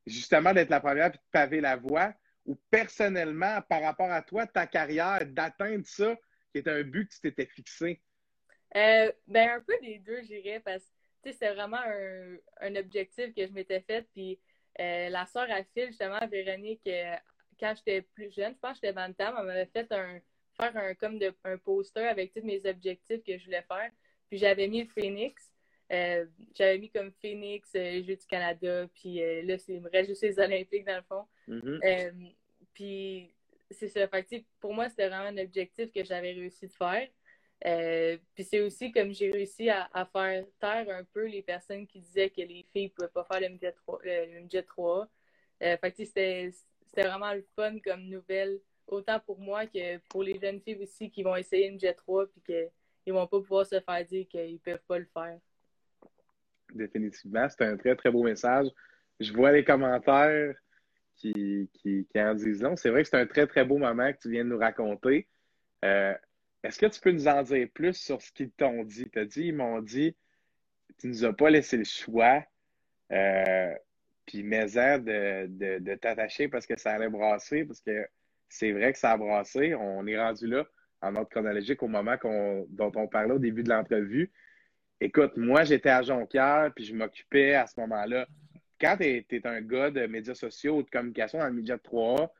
justement 0.06 0.52
d'être 0.52 0.70
la 0.70 0.80
première 0.80 1.10
puis 1.10 1.18
de 1.18 1.30
paver 1.30 1.60
la 1.60 1.76
voie? 1.76 2.14
ou 2.46 2.58
personnellement, 2.70 3.60
par 3.68 3.82
rapport 3.82 4.10
à 4.10 4.22
toi, 4.22 4.46
ta 4.46 4.66
carrière, 4.66 5.26
d'atteindre 5.26 5.86
ça, 5.86 6.16
qui 6.52 6.58
est 6.58 6.68
un 6.68 6.82
but 6.82 7.08
que 7.08 7.14
tu 7.14 7.20
t'étais 7.20 7.46
fixé? 7.46 8.00
Euh, 8.76 9.12
ben, 9.26 9.50
un 9.50 9.60
peu 9.60 9.74
des 9.82 9.98
deux, 9.98 10.22
j'irais, 10.22 10.60
parce 10.60 10.84
que 11.22 11.32
c'est 11.32 11.52
vraiment 11.54 11.78
un, 12.60 12.76
objectif 12.76 13.34
que 13.34 13.46
je 13.46 13.52
m'étais 13.52 13.80
fait. 13.80 14.06
Puis 14.12 14.38
euh, 14.80 15.08
la 15.08 15.26
soeur 15.26 15.46
à 15.50 15.62
Phil, 15.64 15.88
justement, 15.88 16.26
Véronique, 16.26 16.86
euh, 16.86 17.14
quand 17.58 17.74
j'étais 17.76 18.02
plus 18.02 18.32
jeune, 18.32 18.54
je 18.54 18.58
pense 18.58 18.80
que 18.80 18.86
j'étais 18.86 18.92
Bantam, 18.92 19.34
elle 19.38 19.46
m'avait 19.46 19.66
fait 19.66 19.90
un, 19.92 20.20
faire 20.60 20.76
un, 20.76 20.94
comme 20.94 21.18
de, 21.18 21.32
un 21.44 21.56
poster 21.58 22.06
avec 22.06 22.32
tous 22.32 22.42
mes 22.42 22.66
objectifs 22.66 23.22
que 23.22 23.38
je 23.38 23.44
voulais 23.44 23.62
faire. 23.62 23.90
Puis 24.28 24.38
j'avais 24.38 24.66
mis 24.66 24.82
le 24.82 24.88
Phoenix. 24.88 25.52
j'avais 25.88 26.78
mis 26.78 26.90
comme 26.90 27.12
Phoenix, 27.20 27.70
Jeux 27.72 28.16
du 28.16 28.26
Canada, 28.28 28.88
puis 28.94 29.16
là, 29.16 29.56
il 29.68 29.80
me 29.80 29.90
reste 29.90 30.08
juste 30.08 30.22
les 30.22 30.38
Olympiques 30.40 30.84
dans 30.84 30.96
le 30.96 31.02
fond. 31.02 31.26
Mm-hmm. 31.48 32.34
Puis 32.72 33.32
c'est 33.70 33.88
ça. 33.88 34.08
Fait 34.08 34.44
pour 34.60 34.74
moi, 34.74 34.88
c'était 34.88 35.08
vraiment 35.08 35.28
un 35.28 35.38
objectif 35.38 35.92
que 35.92 36.02
j'avais 36.02 36.32
réussi 36.32 36.66
de 36.66 36.72
faire. 36.72 37.08
Euh, 37.66 38.18
puis 38.34 38.44
c'est 38.44 38.60
aussi 38.60 38.92
comme 38.92 39.12
j'ai 39.12 39.30
réussi 39.30 39.70
à, 39.70 40.08
faire 40.12 40.44
taire 40.60 40.86
un 40.90 41.04
peu 41.04 41.26
les 41.26 41.42
personnes 41.42 41.86
qui 41.86 42.00
disaient 42.00 42.28
que 42.28 42.42
les 42.42 42.66
filles 42.72 42.86
ne 42.86 42.90
pouvaient 42.90 43.08
pas 43.08 43.24
faire 43.24 43.40
le 43.40 43.48
midget 43.48 43.72
3. 43.72 44.00
Le 44.04 44.62
3. 44.62 45.08
Euh, 45.62 45.76
fait 45.78 46.04
c'était 46.04 47.08
vraiment 47.08 47.32
le 47.32 47.44
fun 47.56 47.78
comme 47.80 48.02
nouvelle, 48.02 48.60
autant 48.86 49.18
pour 49.18 49.38
moi 49.38 49.66
que 49.66 49.98
pour 50.08 50.22
les 50.22 50.38
jeunes 50.38 50.60
filles 50.60 50.82
aussi 50.82 51.10
qui 51.10 51.22
vont 51.22 51.36
essayer 51.36 51.66
le 51.66 51.72
midget 51.72 51.94
3 51.94 52.26
puis 52.26 52.42
qu'ils 52.42 52.70
ne 53.06 53.12
vont 53.12 53.26
pas 53.26 53.40
pouvoir 53.40 53.66
se 53.66 53.80
faire 53.80 54.04
dire 54.04 54.28
qu'ils 54.28 54.52
ne 54.52 54.58
peuvent 54.58 54.84
pas 54.86 54.98
le 54.98 55.06
faire. 55.06 55.38
Définitivement, 56.74 57.48
c'est 57.48 57.64
un 57.64 57.76
très, 57.76 57.96
très 57.96 58.10
beau 58.10 58.22
message. 58.22 58.68
Je 59.20 59.32
vois 59.32 59.52
les 59.52 59.64
commentaires 59.64 60.54
qui, 61.16 61.70
qui, 61.72 62.06
en 62.16 62.34
disent 62.34 62.62
long. 62.62 62.76
C'est 62.76 62.90
vrai 62.90 63.02
que 63.02 63.08
c'est 63.08 63.16
un 63.16 63.26
très, 63.26 63.46
très 63.46 63.64
beau 63.64 63.78
moment 63.78 64.12
que 64.12 64.18
tu 64.18 64.30
viens 64.30 64.44
de 64.44 64.50
nous 64.50 64.58
raconter. 64.58 65.28
Euh, 65.84 66.14
est-ce 66.64 66.78
que 66.78 66.86
tu 66.86 67.00
peux 67.00 67.12
nous 67.12 67.28
en 67.28 67.42
dire 67.42 67.68
plus 67.72 67.94
sur 67.94 68.20
ce 68.20 68.32
qu'ils 68.32 68.50
t'ont 68.50 68.84
dit? 68.84 69.08
Tu 69.10 69.26
dit, 69.26 69.42
ils 69.48 69.54
m'ont 69.54 69.80
dit, 69.80 70.16
tu 70.98 71.08
nous 71.08 71.24
as 71.24 71.32
pas 71.32 71.50
laissé 71.50 71.76
le 71.76 71.84
choix. 71.84 72.42
Euh, 73.12 73.74
puis 74.26 74.42
mais 74.42 74.66
de, 74.66 75.46
de, 75.46 75.78
de 75.78 75.94
t'attacher 75.94 76.48
parce 76.48 76.66
que 76.66 76.78
ça 76.78 76.92
allait 76.92 77.10
brasser, 77.10 77.64
parce 77.64 77.80
que 77.80 78.08
c'est 78.48 78.72
vrai 78.72 78.92
que 78.92 78.98
ça 78.98 79.12
a 79.12 79.16
brassé. 79.18 79.74
On 79.74 80.06
est 80.06 80.18
rendu 80.18 80.46
là 80.46 80.64
en 81.02 81.14
ordre 81.16 81.28
chronologique 81.28 81.82
au 81.82 81.88
moment 81.88 82.16
dont 82.70 82.92
on 82.96 83.08
parlait 83.08 83.34
au 83.34 83.38
début 83.38 83.62
de 83.62 83.68
l'entrevue. 83.68 84.32
Écoute, 85.00 85.36
moi, 85.36 85.64
j'étais 85.64 85.90
à 85.90 86.02
Jonquière, 86.02 86.72
puis 86.74 86.84
je 86.86 86.94
m'occupais 86.94 87.54
à 87.54 87.66
ce 87.66 87.78
moment-là 87.80 88.26
quand 88.80 88.96
tu 88.98 89.04
es, 89.04 89.46
un 89.46 89.60
gars 89.60 89.90
de 89.90 90.06
médias 90.06 90.34
sociaux 90.34 90.78
ou 90.78 90.82
de 90.82 90.90
communication 90.90 91.38
dans 91.38 91.46
le 91.46 91.52
média 91.52 91.78
3 91.78 92.32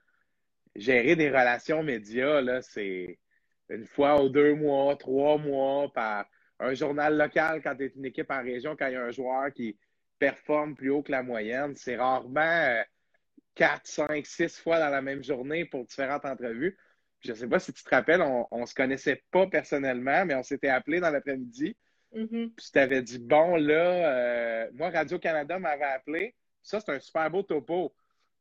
gérer 0.76 1.16
des 1.16 1.28
relations 1.28 1.82
médias, 1.82 2.40
là, 2.40 2.60
c'est 2.60 3.18
une 3.68 3.86
fois 3.86 4.22
ou 4.22 4.28
deux 4.28 4.54
mois, 4.54 4.96
trois 4.96 5.38
mois, 5.38 5.92
par 5.92 6.26
un 6.60 6.74
journal 6.74 7.16
local 7.16 7.62
quand 7.62 7.76
tu 7.76 7.84
es 7.84 7.92
une 7.96 8.04
équipe 8.04 8.30
en 8.30 8.42
région, 8.42 8.76
quand 8.76 8.86
il 8.86 8.94
y 8.94 8.96
a 8.96 9.02
un 9.02 9.10
joueur 9.10 9.52
qui 9.52 9.76
performe 10.18 10.74
plus 10.74 10.90
haut 10.90 11.02
que 11.02 11.12
la 11.12 11.22
moyenne. 11.22 11.74
C'est 11.76 11.96
rarement 11.96 12.40
euh, 12.40 12.82
quatre, 13.54 13.86
cinq, 13.86 14.26
six 14.26 14.58
fois 14.58 14.78
dans 14.78 14.90
la 14.90 15.02
même 15.02 15.22
journée 15.22 15.64
pour 15.64 15.84
différentes 15.84 16.24
entrevues. 16.24 16.78
je 17.20 17.32
ne 17.32 17.36
sais 17.36 17.48
pas 17.48 17.58
si 17.58 17.72
tu 17.72 17.82
te 17.82 17.90
rappelles, 17.90 18.22
on 18.22 18.60
ne 18.60 18.66
se 18.66 18.74
connaissait 18.74 19.22
pas 19.30 19.46
personnellement, 19.46 20.24
mais 20.24 20.34
on 20.34 20.42
s'était 20.42 20.68
appelé 20.68 21.00
dans 21.00 21.10
l'après-midi. 21.10 21.76
Mhm. 22.14 22.52
Puis 22.56 22.66
tu 22.66 22.70
t'avais 22.70 23.02
dit, 23.02 23.18
bon, 23.18 23.56
là, 23.56 23.74
euh, 23.74 24.70
moi, 24.74 24.90
Radio-Canada 24.90 25.58
m'avait 25.58 25.84
appelé. 25.84 26.34
Ça, 26.62 26.80
c'est 26.80 26.92
un 26.92 27.00
super 27.00 27.30
beau 27.30 27.42
topo. 27.42 27.94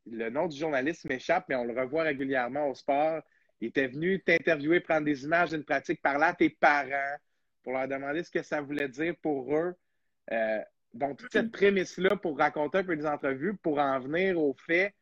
Le 0.05 0.29
nom 0.29 0.47
du 0.47 0.57
journaliste 0.57 1.05
m'échappe, 1.05 1.45
mais 1.49 1.55
on 1.55 1.63
le 1.63 1.79
revoit 1.79 2.03
régulièrement 2.03 2.69
au 2.69 2.75
sport. 2.75 3.21
Il 3.63 3.67
était 3.67 3.87
venu 3.87 4.21
t'interviewer, 4.21 4.81
prendre 4.81 5.05
des 5.05 5.23
images 5.23 5.51
d'une 5.51 5.63
pratique, 5.63 6.01
parler 6.01 6.25
à 6.25 6.33
tes 6.33 6.49
parents 6.49 7.15
pour 7.63 7.71
leur 7.71 7.87
demander 7.87 8.21
ce 8.21 8.29
que 8.29 8.43
ça 8.43 8.59
voulait 8.59 8.89
dire 8.89 9.15
pour 9.21 9.55
eux. 9.55 9.73
Euh, 10.33 10.59
donc, 10.93 11.17
toute 11.17 11.31
cette 11.31 11.49
prémisse-là 11.49 12.17
pour 12.17 12.37
raconter 12.37 12.79
un 12.79 12.83
peu 12.83 12.97
des 12.97 13.05
entrevues, 13.05 13.55
pour 13.55 13.79
en 13.79 14.01
venir 14.01 14.37
au 14.37 14.53
fait, 14.53 14.93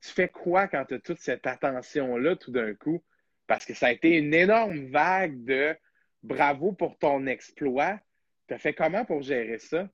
tu 0.00 0.10
fais 0.10 0.28
quoi 0.28 0.68
quand 0.68 0.84
tu 0.84 0.94
as 0.94 1.00
toute 1.00 1.18
cette 1.18 1.44
attention-là 1.44 2.36
tout 2.36 2.52
d'un 2.52 2.74
coup? 2.74 3.02
Parce 3.48 3.64
que 3.64 3.74
ça 3.74 3.88
a 3.88 3.90
été 3.90 4.18
une 4.18 4.32
énorme 4.32 4.86
vague 4.92 5.42
de 5.42 5.76
bravo 6.22 6.70
pour 6.70 6.96
ton 6.96 7.26
exploit. 7.26 7.98
Tu 8.46 8.54
as 8.54 8.58
fait 8.58 8.72
comment 8.72 9.04
pour 9.04 9.20
gérer 9.20 9.58
ça? 9.58 9.88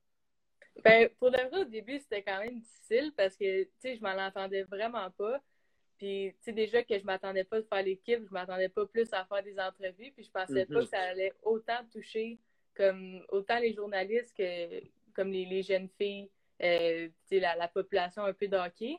Ben, 0.83 1.09
pour 1.17 1.31
le 1.31 1.49
vrai, 1.49 1.61
au 1.61 1.65
début, 1.65 1.97
c'était 1.97 2.21
quand 2.21 2.41
même 2.41 2.59
difficile 2.59 3.11
parce 3.17 3.35
que, 3.35 3.63
tu 3.63 3.69
sais, 3.79 3.95
je 3.95 4.01
m'en 4.01 4.15
entendais 4.23 4.61
vraiment 4.65 5.09
pas. 5.17 5.41
Puis, 5.99 6.31
tu 6.39 6.45
sais, 6.45 6.53
déjà 6.53 6.81
que 6.83 6.97
je 6.97 7.03
m'attendais 7.03 7.43
pas 7.43 7.59
de 7.61 7.67
faire 7.67 7.83
l'équipe, 7.83 8.25
je 8.25 8.33
m'attendais 8.33 8.69
pas 8.69 8.85
plus 8.87 9.07
à 9.13 9.25
faire 9.25 9.43
des 9.43 9.59
entrevues, 9.59 10.11
puis 10.15 10.23
je 10.23 10.31
pensais 10.31 10.65
pas 10.65 10.73
Mhm. 10.75 10.81
que 10.83 10.89
ça 10.89 11.01
allait 11.01 11.33
autant 11.43 11.85
toucher 11.91 12.39
comme 12.73 13.21
autant 13.29 13.59
les 13.59 13.73
journalistes 13.73 14.35
que 14.35 14.81
comme 15.13 15.31
les, 15.31 15.45
les 15.45 15.61
jeunes 15.61 15.89
filles, 15.97 16.29
euh, 16.63 17.07
tu 17.07 17.13
sais, 17.35 17.39
la, 17.41 17.55
la 17.57 17.67
population 17.67 18.23
un 18.23 18.33
peu 18.33 18.47
de 18.47 18.55
hockey. 18.55 18.97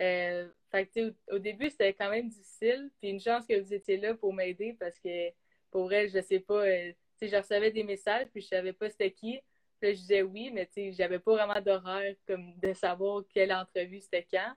Euh, 0.00 0.48
fait 0.70 0.86
que, 0.86 0.92
tu 0.92 1.00
sais, 1.06 1.14
au, 1.30 1.36
au 1.36 1.38
début, 1.38 1.70
c'était 1.70 1.94
quand 1.94 2.10
même 2.10 2.28
difficile. 2.28 2.90
Puis 3.00 3.08
une 3.10 3.20
chance 3.20 3.46
que 3.46 3.58
vous 3.58 3.72
étiez 3.72 3.96
là 3.96 4.14
pour 4.14 4.34
m'aider 4.34 4.76
parce 4.78 4.98
que, 5.00 5.30
pour 5.70 5.84
vrai, 5.84 6.08
je 6.08 6.20
sais 6.20 6.40
pas, 6.40 6.66
euh, 6.66 6.92
tu 7.18 7.26
sais, 7.26 7.28
je 7.28 7.36
recevais 7.36 7.70
des 7.70 7.84
messages, 7.84 8.26
puis 8.32 8.42
je 8.42 8.48
savais 8.48 8.72
pas 8.74 8.90
c'était 8.90 9.10
qui. 9.12 9.40
Puis 9.80 9.88
là, 9.88 9.94
je 9.94 10.00
disais 10.00 10.22
oui, 10.22 10.50
mais 10.52 10.66
tu 10.66 10.72
sais, 10.74 10.92
j'avais 10.92 11.18
pas 11.18 11.32
vraiment 11.32 11.60
d'horaire 11.62 12.14
comme 12.26 12.54
de 12.58 12.74
savoir 12.74 13.22
quelle 13.32 13.52
entrevue 13.52 14.00
c'était 14.00 14.26
quand. 14.30 14.52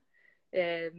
Euh, 0.56 0.90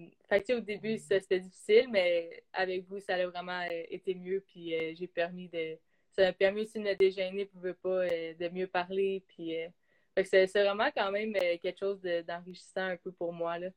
au 0.51 0.61
début, 0.61 0.99
c'était 0.99 1.41
difficile, 1.41 1.89
mais 1.91 2.43
avec 2.53 2.87
vous, 2.87 3.01
ça 3.01 3.15
a 3.15 3.27
vraiment 3.27 3.61
euh, 3.63 3.83
été 3.89 4.15
mieux. 4.15 4.45
Puis 4.47 4.75
euh, 4.75 4.95
j'ai 4.95 5.07
permis 5.07 5.49
de. 5.49 5.79
Ça 6.13 6.23
m'a 6.23 6.33
permis 6.33 6.63
aussi 6.63 6.79
de 6.79 6.85
me 6.85 6.95
déjeuner, 6.95 7.47
puis 7.47 7.73
pas, 7.83 7.89
euh, 7.89 8.35
de 8.35 8.49
mieux 8.49 8.67
parler. 8.67 9.23
Puis, 9.29 9.55
c'est 10.25 10.47
vraiment 10.47 10.91
quand 10.97 11.13
même 11.13 11.33
quelque 11.33 11.79
chose 11.79 12.01
de- 12.01 12.23
d'enrichissant 12.23 12.89
un 12.89 12.97
peu 12.97 13.13
pour 13.13 13.33
moi. 13.33 13.57
Là. 13.59 13.69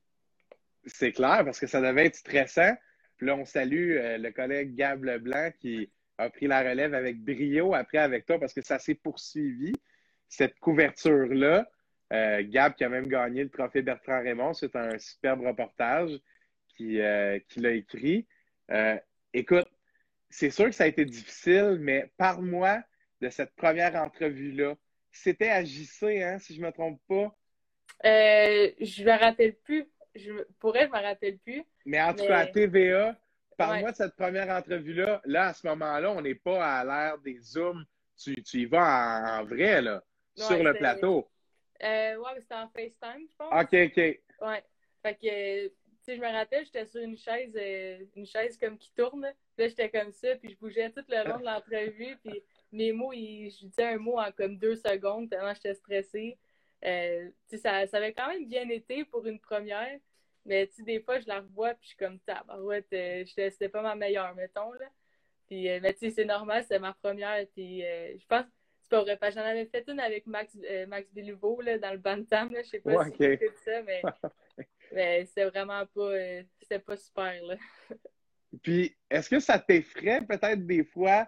C'est 0.87 1.11
clair, 1.11 1.43
parce 1.45 1.59
que 1.59 1.67
ça 1.67 1.79
devait 1.79 2.07
être 2.07 2.15
stressant. 2.15 2.73
Puis 3.17 3.27
là, 3.27 3.35
on 3.35 3.45
salue 3.45 3.99
le 4.17 4.31
collègue 4.31 4.73
Gab 4.73 5.03
Leblanc 5.03 5.51
qui 5.59 5.91
a 6.17 6.31
pris 6.31 6.47
la 6.47 6.67
relève 6.67 6.95
avec 6.95 7.21
brio 7.21 7.75
après 7.75 7.99
avec 7.99 8.25
toi 8.25 8.39
parce 8.39 8.53
que 8.53 8.61
ça 8.63 8.79
s'est 8.79 8.95
poursuivi, 8.95 9.73
cette 10.27 10.57
couverture-là. 10.59 11.69
Euh, 12.11 12.43
Gab 12.45 12.75
qui 12.75 12.83
a 12.83 12.89
même 12.89 13.07
gagné 13.07 13.43
le 13.43 13.49
trophée 13.49 13.81
Bertrand 13.81 14.21
Raymond. 14.21 14.53
C'est 14.53 14.75
un 14.75 14.97
superbe 14.99 15.45
reportage 15.45 16.11
qui, 16.75 16.99
euh, 16.99 17.39
qu'il 17.49 17.65
a 17.65 17.71
écrit. 17.71 18.27
Euh, 18.71 18.97
écoute, 19.33 19.67
c'est 20.29 20.49
sûr 20.49 20.65
que 20.65 20.71
ça 20.71 20.83
a 20.85 20.87
été 20.87 21.05
difficile, 21.05 21.77
mais 21.79 22.11
parle-moi 22.17 22.81
de 23.21 23.29
cette 23.29 23.55
première 23.55 23.95
entrevue-là. 23.95 24.75
C'était 25.11 25.49
à 25.49 25.63
JC, 25.63 26.21
hein, 26.21 26.37
si 26.39 26.55
je 26.55 26.61
ne 26.61 26.65
me 26.67 26.71
trompe 26.71 26.99
pas. 27.07 27.35
Je 28.03 29.03
me 29.03 29.19
rappelle 29.19 29.55
plus. 29.63 29.85
Je, 30.15 30.31
pour 30.59 30.75
elle, 30.75 30.87
je 30.87 30.91
me 30.97 31.01
rappelle 31.03 31.37
plus. 31.39 31.63
Mais 31.85 32.01
en 32.01 32.13
tout 32.13 32.23
Mais- 32.23 32.27
cas, 32.27 32.37
à 32.39 32.45
TVA, 32.47 33.15
parle-moi 33.57 33.85
Ouais. 33.85 33.91
de 33.91 33.95
cette 33.97 34.15
première 34.15 34.49
entrevue-là. 34.49 35.21
Là, 35.25 35.47
à 35.47 35.53
ce 35.53 35.65
moment-là, 35.67 36.11
on 36.11 36.21
n'est 36.21 36.35
pas 36.35 36.79
à 36.79 36.83
l'ère 36.83 37.17
des 37.19 37.39
Zooms. 37.39 37.85
Tu, 38.21 38.35
tu 38.43 38.57
y 38.59 38.65
vas 38.65 39.37
en, 39.39 39.41
en 39.41 39.45
vrai, 39.45 39.81
là, 39.81 40.03
Ouais, 40.37 40.43
sur 40.45 40.63
le 40.63 40.73
plateau. 40.73 41.29
Euh, 41.83 42.15
ouais, 42.17 42.29
mais 42.35 42.41
c'était 42.41 42.55
en 42.55 42.67
FaceTime, 42.69 43.27
je 43.29 43.35
pense. 43.35 43.51
OK, 43.51 43.73
OK. 43.73 44.47
Ouais. 44.47 44.63
Fait 45.01 45.15
que, 45.15 45.67
tu 45.67 45.73
sais, 46.01 46.15
je 46.15 46.21
me 46.21 46.31
rappelle, 46.31 46.65
j'étais 46.65 46.85
sur 46.85 47.01
une 47.01 47.17
chaise, 47.17 47.55
euh, 47.55 47.99
une 48.15 48.25
chaise 48.25 48.57
comme 48.57 48.77
qui 48.77 48.91
tourne. 48.93 49.31
Puis 49.55 49.63
là, 49.63 49.67
j'étais 49.67 49.89
comme 49.89 50.11
ça, 50.11 50.35
puis 50.35 50.49
je 50.51 50.57
bougeais 50.57 50.91
tout 50.91 51.03
le 51.07 51.27
long 51.27 51.39
de 51.39 51.45
l'entrevue. 51.45 52.17
Puis 52.23 52.43
mes 52.71 52.91
mots, 52.91 53.13
ils- 53.13 53.49
je 53.49 53.65
disais 53.65 53.83
un 53.85 53.97
mot 53.97 54.19
en 54.19 54.31
comme 54.31 54.57
deux 54.57 54.75
secondes, 54.75 55.29
tellement 55.29 55.53
j'étais 55.53 55.73
stressée. 55.73 56.37
Euh, 56.85 57.29
tu 57.49 57.55
sais, 57.55 57.57
ça, 57.57 57.85
ça 57.87 57.97
avait 57.97 58.13
quand 58.13 58.27
même 58.27 58.47
bien 58.47 58.67
été 58.69 59.05
pour 59.05 59.25
une 59.25 59.39
première. 59.39 59.99
Mais 60.45 60.65
tu 60.67 60.75
sais, 60.77 60.83
des 60.83 60.99
fois, 60.99 61.19
je 61.19 61.27
la 61.27 61.39
revois, 61.41 61.73
puis 61.75 61.83
je 61.83 61.87
suis 61.89 61.97
comme, 61.97 62.19
tabarouette, 62.19 62.91
euh, 62.93 63.23
j'étais- 63.25 63.51
c'était 63.51 63.69
pas 63.69 63.83
ma 63.83 63.93
meilleure, 63.95 64.33
mettons, 64.33 64.71
là. 64.73 64.87
Puis, 65.47 65.69
euh, 65.69 65.79
mais 65.81 65.93
tu 65.93 65.99
sais, 65.99 66.09
c'est 66.11 66.25
normal, 66.25 66.63
c'était 66.63 66.79
ma 66.79 66.93
première. 66.93 67.45
Puis, 67.53 67.85
euh, 67.85 68.17
je 68.17 68.25
pense, 68.25 68.45
c'est 68.45 68.60
pas 68.91 69.01
vrai, 69.01 69.17
j'en 69.33 69.41
avais 69.41 69.65
fait 69.65 69.87
une 69.87 69.99
avec 69.99 70.27
Max, 70.27 70.57
euh, 70.69 70.85
Max 70.85 71.09
Béliveau, 71.11 71.61
là, 71.61 71.77
dans 71.79 71.91
le 71.91 71.97
Bantam, 71.97 72.51
là. 72.51 72.61
Je 72.61 72.69
sais 72.69 72.79
pas 72.79 72.91
Ouais, 72.91 73.05
si 73.05 73.11
ok. 73.11 73.17
tu 73.17 73.33
écoutes 73.33 73.57
ça, 73.63 73.81
mais, 73.83 74.01
mais 74.93 75.25
c'était 75.25 75.45
vraiment 75.45 75.85
pas, 75.85 76.01
euh, 76.11 76.43
c'était 76.61 76.79
pas 76.79 76.97
super, 76.97 77.41
là. 77.43 77.55
Puis, 78.63 78.95
est-ce 79.09 79.29
que 79.29 79.39
ça 79.39 79.57
t'effraie 79.59 80.21
peut-être 80.27 80.67
des 80.67 80.83
fois 80.83 81.27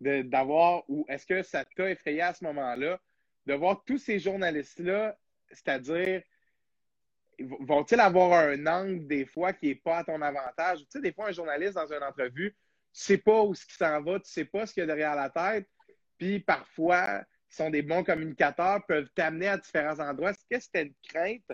de- 0.00 0.22
d'avoir, 0.22 0.82
ou 0.88 1.06
est-ce 1.08 1.24
que 1.24 1.42
ça 1.44 1.64
t'a 1.64 1.90
effrayé 1.90 2.22
à 2.22 2.34
ce 2.34 2.42
moment-là, 2.44 3.00
de 3.46 3.54
voir 3.54 3.84
tous 3.84 3.98
ces 3.98 4.18
journalistes-là, 4.18 5.16
c'est-à-dire, 5.52 6.22
vont-ils 7.38 8.00
avoir 8.00 8.32
un 8.32 8.66
angle 8.66 9.06
des 9.06 9.26
fois 9.26 9.52
qui 9.52 9.68
n'est 9.68 9.74
pas 9.76 9.98
à 9.98 10.04
ton 10.04 10.20
avantage? 10.20 10.80
Tu 10.80 10.86
sais, 10.90 11.00
des 11.00 11.12
fois, 11.12 11.28
un 11.28 11.32
journaliste 11.32 11.74
dans 11.74 11.86
une 11.86 12.02
entrevue, 12.02 12.50
tu 12.92 13.00
sais 13.00 13.18
pas 13.18 13.42
où 13.42 13.54
ce 13.54 13.64
qui 13.64 13.74
s'en 13.74 14.02
va, 14.02 14.18
tu 14.18 14.28
sais 14.28 14.44
pas 14.44 14.66
ce 14.66 14.74
qu'il 14.74 14.80
y 14.80 14.84
a 14.84 14.86
derrière 14.86 15.14
la 15.14 15.30
tête, 15.30 15.68
puis 16.18 16.40
parfois, 16.40 17.22
ils 17.50 17.54
sont 17.54 17.70
des 17.70 17.82
bons 17.82 18.04
communicateurs, 18.04 18.84
peuvent 18.86 19.08
t'amener 19.14 19.48
à 19.48 19.58
différents 19.58 19.98
endroits. 20.00 20.30
Est-ce 20.30 20.44
que 20.50 20.60
c'était 20.60 20.82
une 20.82 20.94
crainte 21.08 21.44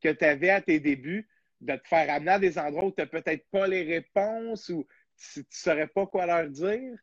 que 0.00 0.10
tu 0.10 0.24
avais 0.24 0.50
à 0.50 0.60
tes 0.60 0.80
débuts 0.80 1.28
de 1.60 1.76
te 1.76 1.86
faire 1.86 2.10
amener 2.12 2.32
à 2.32 2.38
des 2.38 2.58
endroits 2.58 2.86
où 2.86 2.92
tu 2.92 3.02
n'as 3.02 3.06
peut-être 3.06 3.46
pas 3.50 3.66
les 3.66 3.82
réponses 3.82 4.68
ou 4.70 4.86
tu 5.18 5.40
ne 5.40 5.44
saurais 5.50 5.88
pas 5.88 6.06
quoi 6.06 6.26
leur 6.26 6.48
dire? 6.48 6.98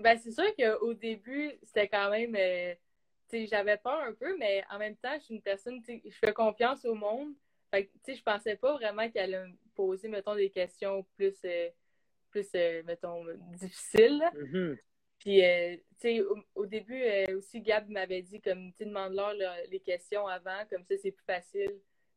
Ben, 0.00 0.18
c'est 0.18 0.32
sûr 0.32 0.54
qu'au 0.56 0.92
début, 0.94 1.52
c'était 1.62 1.88
quand 1.88 2.10
même. 2.10 2.34
euh, 2.36 2.74
tu 3.28 3.38
sais, 3.38 3.46
j'avais 3.46 3.78
peur 3.78 4.00
un 4.00 4.12
peu, 4.12 4.36
mais 4.36 4.62
en 4.70 4.78
même 4.78 4.96
temps, 4.96 5.14
je 5.18 5.24
suis 5.24 5.34
une 5.34 5.42
personne, 5.42 5.82
je 5.86 6.10
fais 6.10 6.32
confiance 6.32 6.84
au 6.84 6.94
monde. 6.94 7.32
Fait 7.70 7.86
que, 7.86 7.92
tu 8.04 8.12
sais, 8.12 8.14
je 8.16 8.22
pensais 8.22 8.56
pas 8.56 8.74
vraiment 8.74 9.08
qu'elle 9.08 9.34
allait 9.34 9.46
me 9.46 9.54
poser, 9.74 10.08
mettons, 10.08 10.34
des 10.34 10.50
questions 10.50 11.04
plus, 11.16 11.34
euh, 11.44 11.70
plus 12.30 12.48
euh, 12.54 12.82
mettons, 12.84 13.24
difficiles. 13.54 14.22
Puis, 15.24 15.42
euh, 15.42 15.76
tu 16.00 16.18
sais, 16.18 16.20
au, 16.54 16.66
début 16.66 17.02
euh, 17.02 17.38
aussi, 17.38 17.62
Gab 17.62 17.88
m'avait 17.88 18.20
dit, 18.22 18.42
comme, 18.42 18.72
tu 18.74 18.84
demande-leur 18.84 19.32
les 19.70 19.80
questions 19.80 20.26
avant, 20.26 20.66
comme 20.70 20.84
ça, 20.84 20.96
c'est 20.98 21.12
plus 21.12 21.24
facile. 21.24 21.70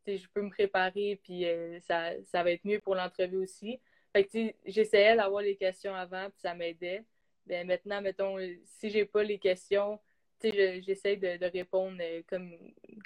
Tu 0.05 0.11
sais, 0.11 0.17
je 0.17 0.27
peux 0.29 0.41
me 0.41 0.49
préparer, 0.49 1.17
puis 1.23 1.45
euh, 1.45 1.79
ça, 1.81 2.11
ça 2.25 2.43
va 2.43 2.51
être 2.51 2.65
mieux 2.65 2.79
pour 2.81 2.95
l'entrevue 2.95 3.37
aussi. 3.37 3.79
Fait 4.13 4.25
que, 4.25 4.31
tu 4.31 4.55
j'essayais 4.65 5.15
d'avoir 5.15 5.41
les 5.41 5.55
questions 5.55 5.95
avant, 5.95 6.25
puis 6.29 6.41
ça 6.41 6.53
m'aidait. 6.53 7.05
Ben, 7.45 7.65
maintenant, 7.65 8.01
mettons, 8.01 8.37
euh, 8.37 8.55
si 8.65 8.89
j'ai 8.89 9.05
pas 9.05 9.23
les 9.23 9.39
questions, 9.39 9.99
tu 10.41 10.49
sais, 10.49 10.79
je- 10.81 10.81
j'essaie 10.85 11.15
de, 11.15 11.37
de 11.37 11.45
répondre 11.45 11.97
euh, 12.01 12.21
comme, 12.27 12.51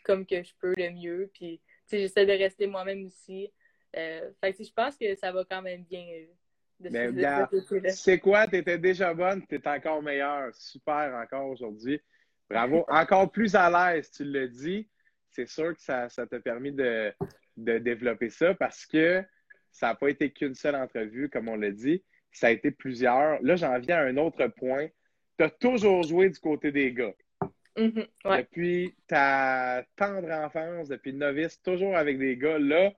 comme 0.03 0.25
que 0.25 0.41
je 0.43 0.53
peux 0.59 0.73
le 0.77 0.89
mieux, 0.91 1.29
puis, 1.33 1.59
tu 1.59 1.97
sais, 1.97 1.99
j'essaie 1.99 2.25
de 2.25 2.31
rester 2.33 2.65
moi-même 2.65 3.05
aussi. 3.05 3.51
Euh, 3.95 4.31
fait 4.41 4.53
que, 4.53 4.63
je 4.63 4.73
pense 4.73 4.97
que 4.97 5.13
ça 5.15 5.31
va 5.31 5.45
quand 5.45 5.61
même 5.61 5.83
bien 5.83 6.07
C'est 7.89 8.19
quoi? 8.19 8.47
Tu 8.47 8.57
étais 8.57 8.77
déjà 8.77 9.13
bonne, 9.13 9.45
tu 9.47 9.55
es 9.55 9.67
encore 9.67 10.01
meilleure. 10.01 10.53
Super 10.53 11.13
encore 11.15 11.47
aujourd'hui. 11.49 12.01
Bravo. 12.49 12.85
Encore 12.89 13.31
plus 13.31 13.55
à 13.55 13.69
l'aise, 13.69 14.11
tu 14.11 14.25
le 14.25 14.47
dis. 14.47 14.89
C'est 15.29 15.47
sûr 15.47 15.73
que 15.73 15.81
ça 15.81 16.09
ça 16.09 16.27
t'a 16.27 16.39
permis 16.39 16.73
de, 16.73 17.13
de 17.55 17.77
développer 17.77 18.29
ça 18.29 18.53
parce 18.53 18.85
que 18.85 19.23
ça 19.71 19.87
n'a 19.87 19.95
pas 19.95 20.09
été 20.09 20.31
qu'une 20.31 20.55
seule 20.55 20.75
entrevue, 20.75 21.29
comme 21.29 21.47
on 21.47 21.55
l'a 21.55 21.71
dit. 21.71 22.03
Ça 22.31 22.47
a 22.47 22.51
été 22.51 22.71
plusieurs. 22.71 23.41
Là, 23.41 23.55
j'en 23.55 23.77
viens 23.79 23.97
à 23.97 24.03
un 24.03 24.17
autre 24.17 24.47
point. 24.47 24.87
Tu 25.37 25.45
as 25.45 25.49
toujours 25.49 26.03
joué 26.03 26.29
du 26.29 26.39
côté 26.39 26.71
des 26.71 26.93
gars. 26.93 27.13
Mhm, 27.77 28.05
ouais. 28.25 28.43
Depuis 28.43 28.95
ta 29.07 29.83
tendre 29.95 30.29
enfance, 30.29 30.89
depuis 30.89 31.13
novice, 31.13 31.61
toujours 31.61 31.95
avec 31.95 32.17
des 32.17 32.37
gars. 32.37 32.59
Là, 32.59 32.91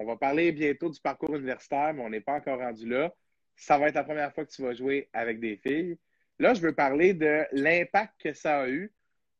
on 0.00 0.06
va 0.06 0.16
parler 0.16 0.50
bientôt 0.50 0.88
du 0.88 0.98
parcours 0.98 1.36
universitaire, 1.36 1.92
mais 1.92 2.02
on 2.02 2.08
n'est 2.08 2.22
pas 2.22 2.32
encore 2.32 2.58
rendu 2.58 2.88
là. 2.88 3.14
Ça 3.54 3.76
va 3.76 3.88
être 3.88 3.94
la 3.94 4.04
première 4.04 4.32
fois 4.32 4.46
que 4.46 4.50
tu 4.50 4.62
vas 4.62 4.72
jouer 4.72 5.10
avec 5.12 5.40
des 5.40 5.58
filles. 5.58 5.98
Là, 6.38 6.54
je 6.54 6.62
veux 6.62 6.74
parler 6.74 7.12
de 7.12 7.44
l'impact 7.52 8.14
que 8.18 8.32
ça 8.32 8.60
a 8.60 8.68
eu 8.68 8.90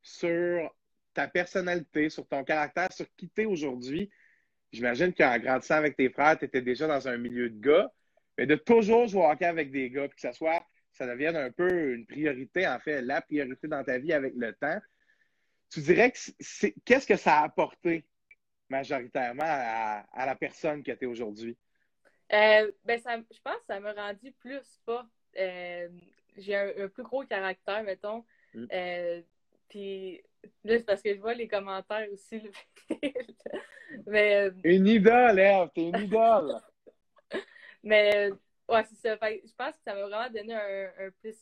sur 0.03 0.71
ta 1.15 1.29
personnalité, 1.29 2.11
sur 2.11 2.29
ton 2.29 2.45
caractère, 2.45 2.93
sur 2.93 3.07
qui 3.17 3.31
tu 3.31 3.41
es 3.41 3.45
aujourd'hui. 3.47 4.11
J'imagine 4.71 5.15
qu'en 5.15 5.39
grandissant 5.39 5.77
avec 5.77 5.97
tes 5.97 6.11
frères, 6.11 6.39
tu 6.39 6.45
étais 6.45 6.61
déjà 6.61 6.87
dans 6.87 7.09
un 7.09 7.17
milieu 7.17 7.49
de 7.49 7.59
gars, 7.59 7.91
mais 8.37 8.45
de 8.45 8.55
toujours 8.55 9.07
jouer 9.07 9.25
hockey 9.25 9.47
avec 9.47 9.71
des 9.71 9.89
gars, 9.89 10.09
puis 10.09 10.17
que 10.17 10.21
ça 10.21 10.35
soit, 10.35 10.63
ça 10.93 11.07
devienne 11.07 11.37
un 11.37 11.51
peu 11.51 11.95
une 11.95 12.05
priorité, 12.05 12.69
en 12.69 12.79
fait, 12.81 13.01
la 13.01 13.23
priorité 13.23 13.67
dans 13.67 13.83
ta 13.83 13.97
vie 13.97 14.13
avec 14.13 14.35
le 14.37 14.53
temps. 14.53 14.79
Tu 15.71 15.81
dirais 15.81 16.13
que 16.13 16.19
qu'est-ce 16.85 17.07
que 17.07 17.17
ça 17.17 17.39
a 17.39 17.45
apporté 17.45 18.05
majoritairement 18.71 19.43
à, 19.45 20.05
à 20.13 20.27
la 20.27 20.35
personne 20.35 20.83
que 20.83 20.93
tu 20.93 21.05
es 21.05 21.07
aujourd'hui? 21.07 21.57
Euh, 22.33 22.71
ben 22.85 23.01
ça, 23.01 23.17
je 23.17 23.41
pense 23.43 23.57
que 23.57 23.67
ça 23.67 23.81
m'a 23.81 23.93
rendu 23.93 24.33
plus 24.33 24.63
forte. 24.85 25.09
Euh, 25.37 25.89
j'ai 26.37 26.57
un, 26.57 26.85
un 26.85 26.89
plus 26.89 27.03
gros 27.03 27.25
caractère, 27.25 27.83
mettons. 27.83 28.25
Mm. 28.55 28.67
Euh, 28.73 29.23
puis 29.69 30.23
là, 30.65 30.79
c'est 30.79 30.87
parce 30.87 31.03
que 31.03 31.15
je 31.15 31.21
vois 31.21 31.35
les 31.35 31.49
commentaires 31.49 32.09
aussi. 32.13 32.43
Mais, 34.07 34.51
une 34.63 34.87
idole, 34.87 35.39
Eve, 35.41 35.71
t'es 35.75 35.89
une 35.89 36.05
idole! 36.05 36.61
Mais 37.83 38.31
ouais, 38.69 38.85
c'est 38.85 39.09
ça. 39.09 39.19
je 39.21 39.55
pense 39.57 39.75
que 39.75 39.83
ça 39.85 39.95
m'a 39.95 40.03
vraiment 40.03 40.31
donné 40.31 40.55
un, 40.55 41.11
plus 41.21 41.37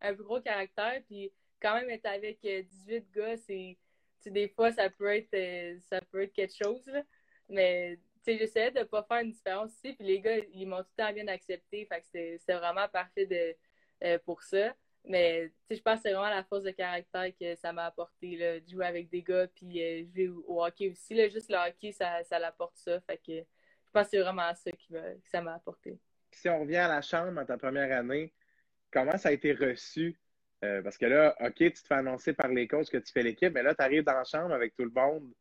un 0.00 0.14
plus 0.14 0.24
gros 0.24 0.40
caractère. 0.40 1.00
Puis 1.06 1.32
quand 1.60 1.74
même 1.74 1.88
être 1.88 2.06
avec 2.06 2.40
18 2.42 3.10
gars, 3.10 3.36
c'est 3.38 3.78
des 4.26 4.48
fois 4.48 4.72
ça 4.72 4.90
peut 4.90 5.14
être 5.14 5.80
ça 5.88 6.00
peut 6.10 6.22
être 6.22 6.32
quelque 6.32 6.54
chose. 6.54 6.84
Là. 6.86 7.02
Mais 7.48 7.98
j'essayais 8.26 8.70
de 8.70 8.82
pas 8.84 9.02
faire 9.04 9.20
une 9.20 9.32
différence 9.32 9.72
ici. 9.74 9.94
Puis 9.94 10.06
les 10.06 10.20
gars, 10.20 10.36
ils 10.52 10.66
m'ont 10.66 10.82
tout 10.82 10.90
le 10.98 11.04
temps 11.04 11.12
bien 11.12 11.28
accepté. 11.28 11.86
Fait 11.86 12.00
que 12.00 12.06
c'était 12.38 12.58
vraiment 12.58 12.88
parfait 12.88 13.26
de, 13.26 13.56
euh, 14.06 14.18
pour 14.24 14.42
ça. 14.42 14.74
Mais 15.04 15.50
je 15.70 15.80
pense 15.80 15.96
que 15.96 16.02
c'est 16.02 16.12
vraiment 16.12 16.28
la 16.28 16.44
force 16.44 16.64
de 16.64 16.70
caractère 16.70 17.30
que 17.38 17.54
ça 17.56 17.72
m'a 17.72 17.86
apporté, 17.86 18.36
là, 18.36 18.60
de 18.60 18.68
jouer 18.68 18.84
avec 18.84 19.08
des 19.08 19.22
gars, 19.22 19.46
puis 19.48 19.82
euh, 19.82 20.04
jouer 20.04 20.28
au, 20.28 20.62
hockey 20.62 20.90
aussi. 20.90 21.14
Là, 21.14 21.28
juste 21.28 21.50
le 21.50 21.56
hockey, 21.56 21.92
ça, 21.92 22.22
ça 22.24 22.38
l'apporte 22.38 22.76
ça. 22.76 23.00
Fait 23.02 23.16
que 23.16 23.32
je 23.32 23.90
pense 23.92 24.04
que 24.04 24.10
c'est 24.10 24.20
vraiment 24.20 24.54
ça 24.54 24.70
qui 24.72 24.92
que 24.92 25.28
ça 25.30 25.40
m'a 25.40 25.54
apporté. 25.54 25.98
Si 26.30 26.48
on 26.48 26.60
revient 26.60 26.76
à 26.76 26.88
la 26.88 27.00
chambre 27.00 27.40
en 27.40 27.46
ta 27.46 27.56
première 27.56 27.96
année, 27.96 28.34
comment 28.90 29.16
ça 29.16 29.30
a 29.30 29.32
été 29.32 29.54
reçu? 29.54 30.18
Euh, 30.64 30.82
parce 30.82 30.98
que 30.98 31.06
là, 31.06 31.36
OK, 31.40 31.54
tu 31.54 31.72
te 31.72 31.86
fais 31.86 31.94
annoncer 31.94 32.32
par 32.32 32.48
les 32.48 32.66
coachs 32.66 32.90
que 32.90 32.98
tu 32.98 33.12
fais 33.12 33.22
l'équipe, 33.22 33.52
mais 33.52 33.62
là, 33.62 33.74
tu 33.74 33.82
arrives 33.82 34.02
dans 34.02 34.14
la 34.14 34.24
chambre 34.24 34.52
avec 34.52 34.74
tout 34.74 34.84
le 34.84 34.90
monde 34.90 35.32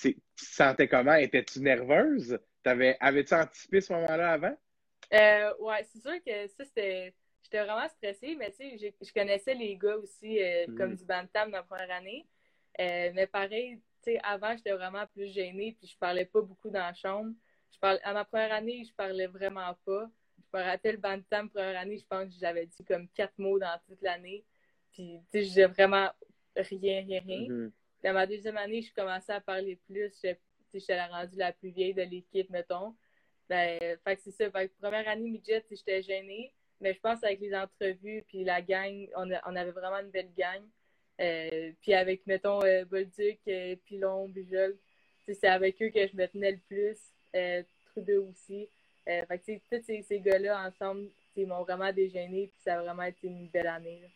tu 0.00 0.16
sentais 0.36 0.88
comment? 0.88 1.14
Étais-tu 1.14 1.60
nerveuse? 1.60 2.38
Avais-tu 2.64 3.34
anticipé 3.34 3.80
ce 3.80 3.92
moment-là 3.92 4.32
avant? 4.32 4.56
Euh, 5.12 5.54
ouais, 5.58 5.84
c'est 5.84 6.00
sûr 6.00 6.22
que 6.24 6.46
ça, 6.48 6.64
c'était. 6.64 7.14
J'étais 7.42 7.64
vraiment 7.64 7.88
stressée, 7.88 8.36
mais 8.36 8.52
tu 8.52 8.78
sais, 8.78 8.94
je 9.00 9.12
connaissais 9.12 9.54
les 9.54 9.76
gars 9.76 9.96
aussi, 9.96 10.40
euh, 10.40 10.64
mm. 10.68 10.74
comme 10.76 10.94
du 10.94 11.04
Bantam 11.04 11.50
dans 11.50 11.58
la 11.58 11.62
première 11.64 11.90
année. 11.90 12.24
Euh, 12.80 13.10
mais 13.14 13.26
pareil, 13.26 13.78
tu 14.02 14.12
sais, 14.12 14.20
avant, 14.22 14.56
j'étais 14.56 14.72
vraiment 14.72 15.04
plus 15.08 15.26
gênée, 15.26 15.76
puis 15.78 15.88
je 15.88 15.98
parlais 15.98 16.24
pas 16.24 16.40
beaucoup 16.40 16.70
dans 16.70 16.78
la 16.78 16.94
chambre. 16.94 17.32
Je 17.72 17.78
parle, 17.78 17.98
à 18.04 18.14
ma 18.14 18.24
première 18.24 18.52
année, 18.52 18.84
je 18.88 18.94
parlais 18.94 19.26
vraiment 19.26 19.76
pas. 19.84 20.08
Je 20.52 20.58
me 20.58 20.64
rappelle, 20.64 20.96
le 20.96 21.00
Bantam, 21.00 21.48
première 21.48 21.80
année, 21.80 21.98
je 21.98 22.06
pense 22.06 22.28
que 22.28 22.38
j'avais 22.38 22.66
dit 22.66 22.84
comme 22.84 23.08
quatre 23.08 23.38
mots 23.38 23.58
dans 23.58 23.78
toute 23.88 24.02
l'année. 24.02 24.44
Puis, 24.92 25.18
tu 25.30 25.38
sais, 25.38 25.44
je 25.44 25.48
disais 25.48 25.66
vraiment 25.66 26.10
rien, 26.56 27.04
rien, 27.04 27.20
rien. 27.24 27.48
Mm-hmm. 27.48 27.70
Dans 28.04 28.12
ma 28.12 28.26
deuxième 28.26 28.56
année, 28.58 28.82
je 28.82 28.92
commençais 28.92 29.32
à 29.32 29.40
parler 29.40 29.76
plus. 29.86 30.12
J'étais 30.74 30.96
la 30.96 31.06
rendue 31.06 31.36
la 31.36 31.52
plus 31.52 31.70
vieille 31.70 31.94
de 31.94 32.02
l'équipe, 32.02 32.50
mettons. 32.50 32.94
Ben, 33.48 33.78
fait 34.04 34.16
que 34.16 34.22
c'est 34.22 34.30
ça. 34.30 34.50
Fait 34.50 34.68
que 34.68 34.74
première 34.80 35.08
année 35.08 35.30
midget, 35.30 35.64
j'étais 35.70 36.02
gênée. 36.02 36.52
Mais 36.80 36.94
je 36.94 37.00
pense 37.00 37.22
avec 37.22 37.40
les 37.40 37.54
entrevues 37.54 38.24
puis 38.26 38.42
la 38.42 38.60
gang, 38.60 39.08
on, 39.16 39.30
on 39.46 39.56
avait 39.56 39.70
vraiment 39.70 40.00
une 40.00 40.10
belle 40.10 40.32
gang. 40.36 40.62
Euh, 41.20 41.72
puis 41.80 41.94
avec, 41.94 42.26
mettons, 42.26 42.62
euh, 42.64 42.84
Bolduc, 42.84 43.38
euh, 43.46 43.76
Pilon, 43.84 44.28
Bujol, 44.28 44.76
c'est 45.26 45.44
avec 45.44 45.80
eux 45.80 45.90
que 45.90 46.06
je 46.06 46.16
me 46.16 46.26
tenais 46.26 46.52
le 46.52 46.58
plus. 46.66 46.98
Euh, 47.36 47.62
Trudeau 47.86 48.28
aussi. 48.30 48.68
Euh, 49.08 49.26
fait 49.26 49.38
que 49.38 49.76
tous 49.76 49.84
ces, 49.84 50.02
ces 50.02 50.20
gars-là 50.20 50.66
ensemble, 50.66 51.08
ils 51.36 51.46
m'ont 51.46 51.62
vraiment 51.62 51.92
dégêné. 51.92 52.48
Puis 52.48 52.60
ça 52.62 52.78
a 52.78 52.82
vraiment 52.82 53.02
été 53.02 53.26
une 53.26 53.48
belle 53.48 53.66
année. 53.66 54.00
Là. 54.00 54.08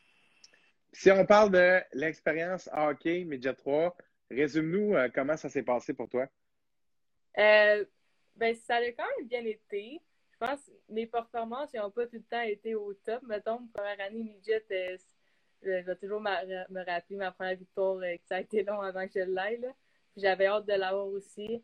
Si 0.92 1.10
on 1.10 1.26
parle 1.26 1.50
de 1.50 1.80
l'expérience 1.92 2.70
hockey 2.72 3.24
Média 3.24 3.52
3, 3.52 3.94
résume-nous 4.30 4.94
euh, 4.94 5.08
comment 5.14 5.36
ça 5.36 5.50
s'est 5.50 5.62
passé 5.62 5.92
pour 5.92 6.08
toi? 6.08 6.26
Euh, 7.38 7.84
ben, 8.34 8.54
ça 8.54 8.76
a 8.76 8.92
quand 8.92 9.04
même 9.18 9.28
bien 9.28 9.44
été. 9.44 10.00
Je 10.32 10.38
pense 10.38 10.60
que 10.64 10.72
mes 10.88 11.06
performances 11.06 11.72
n'ont 11.74 11.90
pas 11.90 12.06
tout 12.06 12.16
le 12.16 12.22
temps 12.22 12.40
été 12.40 12.74
au 12.74 12.94
top. 12.94 13.22
Mettons, 13.24 13.66
première 13.74 14.00
année 14.00 14.22
midget, 14.22 14.64
euh, 14.70 14.96
je 15.62 15.84
vais 15.84 15.96
toujours 15.96 16.20
me 16.20 16.84
rappeler 16.84 17.16
ma 17.16 17.30
première 17.30 17.56
victoire, 17.56 18.00
que 18.00 18.26
ça 18.26 18.36
a 18.36 18.40
été 18.40 18.62
long 18.62 18.80
avant 18.80 19.06
que 19.06 19.12
je 19.14 19.30
l'aille. 19.30 19.70
J'avais 20.16 20.46
hâte 20.46 20.66
de 20.66 20.74
l'avoir 20.74 21.08
aussi. 21.08 21.62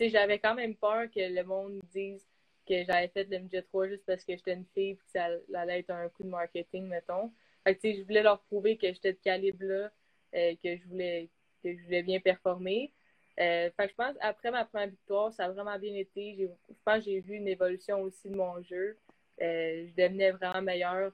J'avais 0.00 0.38
quand 0.38 0.54
même 0.54 0.76
peur 0.76 1.10
que 1.10 1.20
le 1.20 1.42
monde 1.44 1.80
dise 1.92 2.26
que 2.68 2.84
j'avais 2.84 3.08
fait 3.08 3.24
le 3.24 3.38
midget 3.38 3.62
3 3.62 3.88
juste 3.88 4.04
parce 4.06 4.24
que 4.24 4.36
j'étais 4.36 4.54
une 4.54 4.66
fille 4.74 4.90
et 4.90 4.96
que 4.96 5.02
ça 5.06 5.28
allait 5.54 5.80
être 5.80 5.90
un 5.90 6.08
coup 6.08 6.22
de 6.22 6.28
marketing, 6.28 6.86
mettons. 6.86 7.32
Fait 7.64 7.74
que, 7.74 7.92
je 7.92 8.02
voulais 8.02 8.22
leur 8.22 8.40
prouver 8.42 8.76
que 8.76 8.86
j'étais 8.86 9.12
de 9.12 9.18
calibre 9.18 9.64
là, 9.64 9.90
euh, 10.34 10.54
que 10.62 10.76
je 10.76 10.86
voulais 10.88 11.28
que 11.62 11.76
je 11.76 11.82
voulais 11.84 12.02
bien 12.02 12.20
performer. 12.20 12.92
Euh, 13.38 13.70
fait 13.76 13.86
que 13.86 13.90
je 13.90 13.94
pense 13.94 14.16
après 14.20 14.50
ma 14.50 14.64
première 14.64 14.88
victoire, 14.88 15.32
ça 15.32 15.46
a 15.46 15.50
vraiment 15.50 15.78
bien 15.78 15.94
été. 15.94 16.36
Je 16.38 16.74
pense 16.84 16.98
que 16.98 17.10
j'ai 17.10 17.20
vu 17.20 17.34
une 17.36 17.48
évolution 17.48 18.00
aussi 18.02 18.28
de 18.30 18.36
mon 18.36 18.62
jeu. 18.62 18.96
Euh, 19.42 19.86
je 19.88 19.94
devenais 20.02 20.32
vraiment 20.32 20.62
meilleure. 20.62 21.12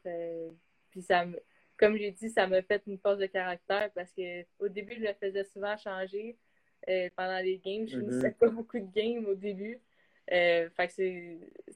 puis 0.90 1.02
ça 1.02 1.24
comme 1.76 1.96
j'ai 1.96 2.10
dit, 2.10 2.30
ça 2.30 2.46
m'a 2.46 2.62
fait 2.62 2.82
une 2.86 2.98
force 2.98 3.18
de 3.18 3.26
caractère 3.26 3.90
parce 3.94 4.10
que 4.12 4.44
au 4.58 4.68
début, 4.68 4.94
je 4.94 5.00
me 5.00 5.12
faisais 5.14 5.44
souvent 5.44 5.76
changer 5.76 6.38
pendant 7.16 7.38
les 7.40 7.58
games. 7.58 7.86
Je 7.88 7.98
ne 7.98 8.10
mm-hmm. 8.10 8.34
pas 8.34 8.48
beaucoup 8.48 8.78
de 8.78 8.92
games 8.92 9.26
au 9.26 9.34
début. 9.34 9.80
fait 10.28 10.70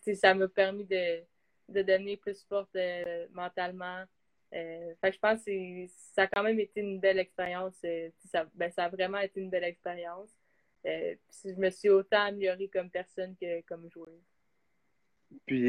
que 0.04 0.14
ça 0.14 0.34
m'a 0.34 0.48
permis 0.48 0.84
de, 0.84 1.20
de 1.68 1.82
devenir 1.82 2.18
plus 2.18 2.42
forte 2.48 2.76
mentalement. 3.32 4.04
Euh, 4.52 4.94
je 5.04 5.18
pense 5.18 5.44
que 5.44 5.86
ça 6.12 6.22
a 6.22 6.26
quand 6.26 6.42
même 6.42 6.58
été 6.58 6.80
une 6.80 6.98
belle 6.98 7.18
expérience. 7.18 7.76
Euh, 7.84 8.10
ben, 8.54 8.70
ça, 8.70 8.84
a 8.84 8.88
vraiment 8.88 9.18
été 9.18 9.40
une 9.40 9.50
belle 9.50 9.64
expérience. 9.64 10.30
Euh, 10.86 11.14
je 11.44 11.54
me 11.54 11.70
suis 11.70 11.88
autant 11.88 12.22
améliorée 12.22 12.68
comme 12.68 12.90
personne 12.90 13.36
que 13.40 13.60
comme 13.62 13.88
joueuse. 13.90 14.24
Puis, 15.46 15.66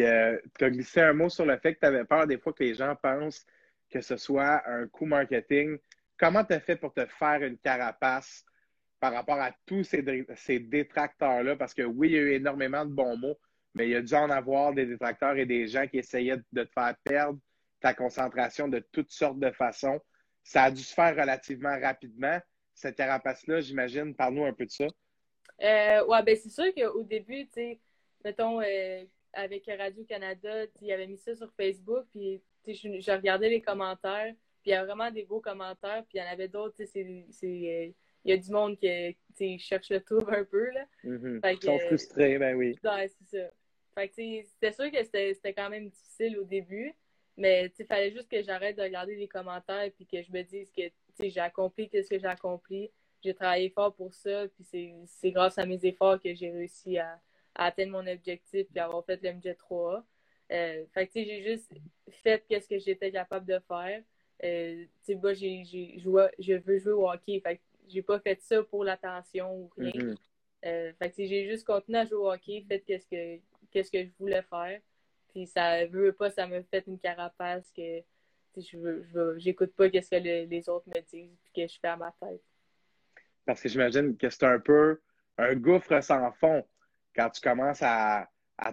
tu 0.57 0.65
as 0.65 0.69
glissé 0.71 1.01
un 1.01 1.13
mot 1.13 1.29
sur 1.29 1.45
le 1.45 1.57
fait 1.57 1.75
que 1.75 1.81
tu 1.81 1.85
avais 1.85 2.05
peur 2.05 2.25
des 2.25 2.39
fois 2.39 2.53
que 2.53 2.63
les 2.63 2.73
gens 2.73 2.95
pensent 2.95 3.45
que 3.91 4.01
ce 4.01 4.17
soit 4.17 4.67
un 4.67 4.87
coup 4.87 5.05
marketing. 5.05 5.77
Comment 6.17 6.43
tu 6.43 6.53
as 6.53 6.59
fait 6.59 6.77
pour 6.77 6.93
te 6.93 7.05
faire 7.05 7.43
une 7.43 7.57
carapace 7.57 8.43
par 9.01 9.13
rapport 9.13 9.39
à 9.39 9.51
tous 9.65 9.83
ces, 9.83 10.59
détracteurs-là? 10.59 11.55
Parce 11.57 11.73
que 11.73 11.81
oui, 11.81 12.09
il 12.09 12.13
y 12.13 12.17
a 12.17 12.21
eu 12.21 12.31
énormément 12.33 12.85
de 12.85 12.91
bons 12.91 13.17
mots, 13.17 13.37
mais 13.73 13.87
il 13.87 13.91
y 13.91 13.95
a 13.95 14.01
dû 14.01 14.13
en 14.13 14.29
avoir 14.29 14.73
des 14.73 14.85
détracteurs 14.85 15.35
et 15.37 15.45
des 15.47 15.67
gens 15.67 15.87
qui 15.87 15.97
essayaient 15.97 16.37
de 16.51 16.63
te 16.63 16.71
faire 16.71 16.95
perdre 17.03 17.39
ta 17.81 17.95
concentration 17.95 18.67
de 18.67 18.79
toutes 18.91 19.11
sortes 19.11 19.39
de 19.39 19.49
façons. 19.49 19.99
Ça 20.43 20.65
a 20.65 20.71
dû 20.71 20.83
se 20.83 20.93
faire 20.93 21.15
relativement 21.15 21.77
rapidement. 21.81 22.39
Cette 22.75 22.95
carapace-là, 22.95 23.59
j'imagine, 23.61 24.15
parle-nous 24.15 24.45
un 24.45 24.53
peu 24.53 24.67
de 24.67 24.71
ça. 24.71 24.85
Euh, 25.61 26.05
ouais, 26.05 26.23
ben 26.23 26.35
c'est 26.35 26.49
sûr 26.49 26.73
qu'au 26.73 27.03
début, 27.03 27.45
tu 27.47 27.53
sais, 27.53 27.79
mettons, 28.23 28.61
euh, 28.61 29.03
avec 29.33 29.65
Radio-Canada, 29.65 30.65
il 30.79 30.91
avait 30.91 31.07
mis 31.07 31.17
ça 31.17 31.35
sur 31.35 31.51
Facebook, 31.53 32.05
puis 32.11 32.41
je, 32.67 32.99
je, 32.99 33.11
regardais 33.11 33.49
les 33.49 33.61
commentaires, 33.61 34.33
puis 34.61 34.69
il 34.69 34.71
y 34.71 34.75
a 34.75 34.85
vraiment 34.85 35.09
des 35.09 35.25
beaux 35.25 35.41
commentaires, 35.41 36.03
puis 36.07 36.17
il 36.17 36.21
y 36.21 36.23
en 36.23 36.31
avait 36.31 36.47
d'autres, 36.47 36.75
tu 36.77 36.85
sais, 36.85 37.43
euh, 37.43 37.91
il 38.23 38.31
y 38.31 38.33
a 38.33 38.37
du 38.37 38.51
monde 38.51 38.77
qui 38.77 39.59
cherche 39.59 39.89
le 39.89 40.01
tour 40.01 40.29
un 40.31 40.43
peu, 40.43 40.69
là. 40.71 40.85
Mm-hmm. 41.03 41.53
Ils 41.53 41.63
sont 41.63 41.79
frustrés, 41.79 42.37
ben 42.37 42.55
oui. 42.55 42.77
Ouais, 42.83 43.07
c'est 43.07 43.37
ça. 43.37 43.49
Fait 43.95 44.07
que, 44.07 44.15
c'était 44.15 44.71
sûr 44.71 44.91
que 44.91 45.03
c'était 45.03 45.53
quand 45.53 45.69
même 45.69 45.89
difficile 45.89 46.37
au 46.39 46.43
début, 46.43 46.93
mais 47.37 47.71
il 47.77 47.85
fallait 47.85 48.11
juste 48.11 48.29
que 48.29 48.41
j'arrête 48.41 48.77
de 48.77 48.83
regarder 48.83 49.15
les 49.15 49.27
commentaires 49.27 49.83
et 49.83 49.91
que 50.05 50.21
je 50.21 50.31
me 50.31 50.43
dise 50.43 50.71
que 50.71 50.83
j'ai 51.19 51.39
accompli 51.39 51.89
ce 51.91 52.09
que 52.09 52.19
j'ai 52.19 52.27
accompli. 52.27 52.89
J'ai 53.23 53.33
travaillé 53.33 53.69
fort 53.69 53.93
pour 53.93 54.13
ça, 54.13 54.47
puis 54.47 55.05
c'est 55.05 55.31
grâce 55.31 55.57
à 55.57 55.65
mes 55.65 55.85
efforts 55.85 56.19
que 56.21 56.33
j'ai 56.33 56.49
réussi 56.49 56.97
à, 56.97 57.19
atteindre 57.53 57.91
mon 57.91 58.07
objectif 58.07 58.65
et 58.73 58.79
avoir 58.79 59.03
fait 59.05 59.21
le 59.21 59.33
MJ 59.33 59.55
3 59.57 60.05
euh, 60.51 60.85
fait 60.93 61.07
que 61.07 61.23
j'ai 61.23 61.43
juste 61.43 61.71
fait 62.23 62.43
ce 62.49 62.67
que 62.67 62.77
j'étais 62.77 63.11
capable 63.11 63.45
de 63.45 63.59
faire. 63.67 64.03
Euh, 64.43 64.85
moi, 65.21 65.33
j'ai 65.33 65.63
je 65.63 66.53
veux 66.57 66.77
jouer 66.77 66.91
au 66.91 67.09
hockey. 67.09 67.39
Fait 67.39 67.61
j'ai 67.87 68.01
pas 68.01 68.19
fait 68.19 68.41
ça 68.41 68.63
pour 68.63 68.83
l'attention 68.83 69.53
ou 69.55 69.71
rien. 69.77 69.91
Mm-hmm. 69.91 70.15
Euh, 70.65 70.93
fait 70.99 71.09
que 71.09 71.25
j'ai 71.25 71.49
juste 71.49 71.65
continué 71.65 71.99
à 71.99 72.05
jouer 72.05 72.17
au 72.17 72.31
hockey, 72.31 72.63
fait 72.67 72.81
qu'est-ce 72.81 73.07
que 73.07 73.41
qu'est-ce 73.71 73.91
que 73.91 74.03
je 74.03 74.11
voulais 74.19 74.43
faire. 74.43 74.79
Puis 75.29 75.47
ça 75.47 75.85
veut 75.87 76.13
pas, 76.13 76.29
ça 76.29 76.45
me 76.45 76.61
fait 76.63 76.83
une 76.87 76.99
carapace 76.99 77.71
que 77.75 78.01
je 78.57 79.37
j'écoute 79.37 79.73
pas 79.75 79.85
ce 79.85 80.09
que 80.09 80.15
les 80.15 80.69
autres 80.69 80.87
me 80.87 81.01
disent 81.01 81.37
puis 81.43 81.53
que 81.55 81.71
je 81.71 81.79
fais 81.79 81.87
à 81.87 81.97
ma 81.97 82.13
tête. 82.19 82.41
Parce 83.45 83.61
que 83.61 83.69
j'imagine 83.69 84.15
que 84.17 84.29
c'est 84.29 84.45
un 84.45 84.59
peu 84.59 84.99
un 85.37 85.55
gouffre 85.55 86.01
sans 86.01 86.31
fond 86.33 86.65
quand 87.15 87.29
tu 87.29 87.41
commences 87.41 87.81
à, 87.81 88.27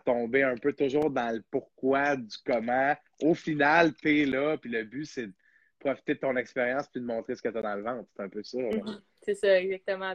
tomber 0.04 0.42
un 0.42 0.54
peu 0.56 0.74
toujours 0.74 1.10
dans 1.10 1.34
le 1.34 1.42
pourquoi, 1.50 2.14
du 2.14 2.36
comment. 2.44 2.94
Au 3.22 3.32
final, 3.32 3.94
tu 3.94 4.20
es 4.20 4.26
là, 4.26 4.58
puis 4.58 4.70
le 4.70 4.84
but, 4.84 5.06
c'est 5.06 5.28
de 5.28 5.32
profiter 5.78 6.14
de 6.14 6.20
ton 6.20 6.36
expérience 6.36 6.88
puis 6.88 7.00
de 7.00 7.06
montrer 7.06 7.34
ce 7.34 7.42
que 7.42 7.48
tu 7.48 7.58
as 7.58 7.62
dans 7.62 7.74
le 7.74 7.82
ventre. 7.82 8.08
C'est 8.16 8.22
un 8.22 8.28
peu 8.28 8.42
ça. 8.42 8.58
Mhm. 8.58 9.02
c'est 9.22 9.34
ça, 9.34 9.60
exactement. 9.60 10.14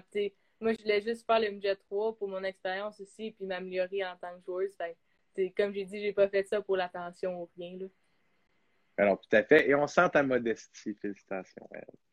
moi, 0.60 0.73
je 0.73 0.82
voulais 0.82 1.02
juste 1.02 1.26
faire 1.26 1.39
le 1.39 1.52
MJ 1.52 1.78
3 1.89 2.17
pour 2.17 2.28
mon 2.28 2.43
expérience 2.43 2.99
aussi, 2.99 3.32
puis 3.32 3.45
m'améliorer 3.45 4.04
en 4.06 4.15
tant 4.17 4.36
que 4.38 4.43
joueuse 4.45 4.76
comme 5.58 5.73
j'ai 5.73 5.86
dit, 5.86 6.02
j'ai 6.02 6.13
pas 6.13 6.28
fait 6.28 6.43
ça 6.43 6.62
pour 6.62 6.78
l'attention 6.78 7.41
ou 7.41 7.49
rien. 7.58 7.78
Là. 7.80 7.88
Alors, 8.97 9.19
tout 9.19 9.36
à 9.36 9.43
fait. 9.43 9.67
Et 9.69 9.76
on 9.76 9.88
sent 9.88 10.10
ta 10.12 10.23
modestie. 10.23 10.93
Félicitations. 10.95 11.67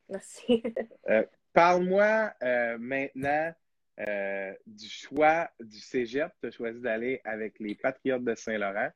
Merci. 0.08 0.62
Euh, 1.08 1.24
parle-moi 1.52 2.32
euh, 2.42 2.78
maintenant 2.78 3.52
euh, 3.98 4.54
du 4.66 4.88
choix 4.88 5.50
du 5.58 5.80
cégep. 5.80 6.30
Tu 6.40 6.46
as 6.46 6.50
choisi 6.52 6.80
d'aller 6.80 7.20
avec 7.24 7.58
les 7.58 7.74
Patriotes 7.74 8.22
de 8.22 8.34
Saint-Laurent. 8.34 8.90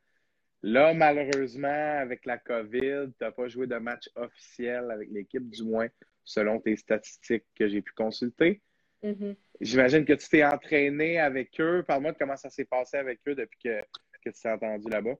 Là, 0.66 0.94
malheureusement, 0.94 1.98
avec 1.98 2.24
la 2.24 2.38
COVID, 2.38 3.10
tu 3.10 3.14
n'as 3.20 3.30
pas 3.32 3.48
joué 3.48 3.66
de 3.66 3.76
match 3.76 4.08
officiel 4.16 4.90
avec 4.90 5.10
l'équipe, 5.10 5.46
du 5.50 5.62
moins 5.62 5.88
selon 6.24 6.58
tes 6.58 6.74
statistiques 6.76 7.44
que 7.54 7.68
j'ai 7.68 7.82
pu 7.82 7.92
consulter. 7.92 8.62
Mhm. 9.02 9.36
J'imagine 9.60 10.06
que 10.06 10.14
tu 10.14 10.26
t'es 10.26 10.42
entraîné 10.42 11.20
avec 11.20 11.60
eux. 11.60 11.84
Parle-moi 11.86 12.12
de 12.12 12.16
comment 12.16 12.36
ça 12.36 12.48
s'est 12.48 12.64
passé 12.64 12.96
avec 12.96 13.20
eux 13.28 13.34
depuis 13.34 13.58
que, 13.62 13.80
que 14.24 14.30
tu 14.30 14.40
t'es 14.40 14.48
entendu 14.48 14.88
là-bas. 14.88 15.16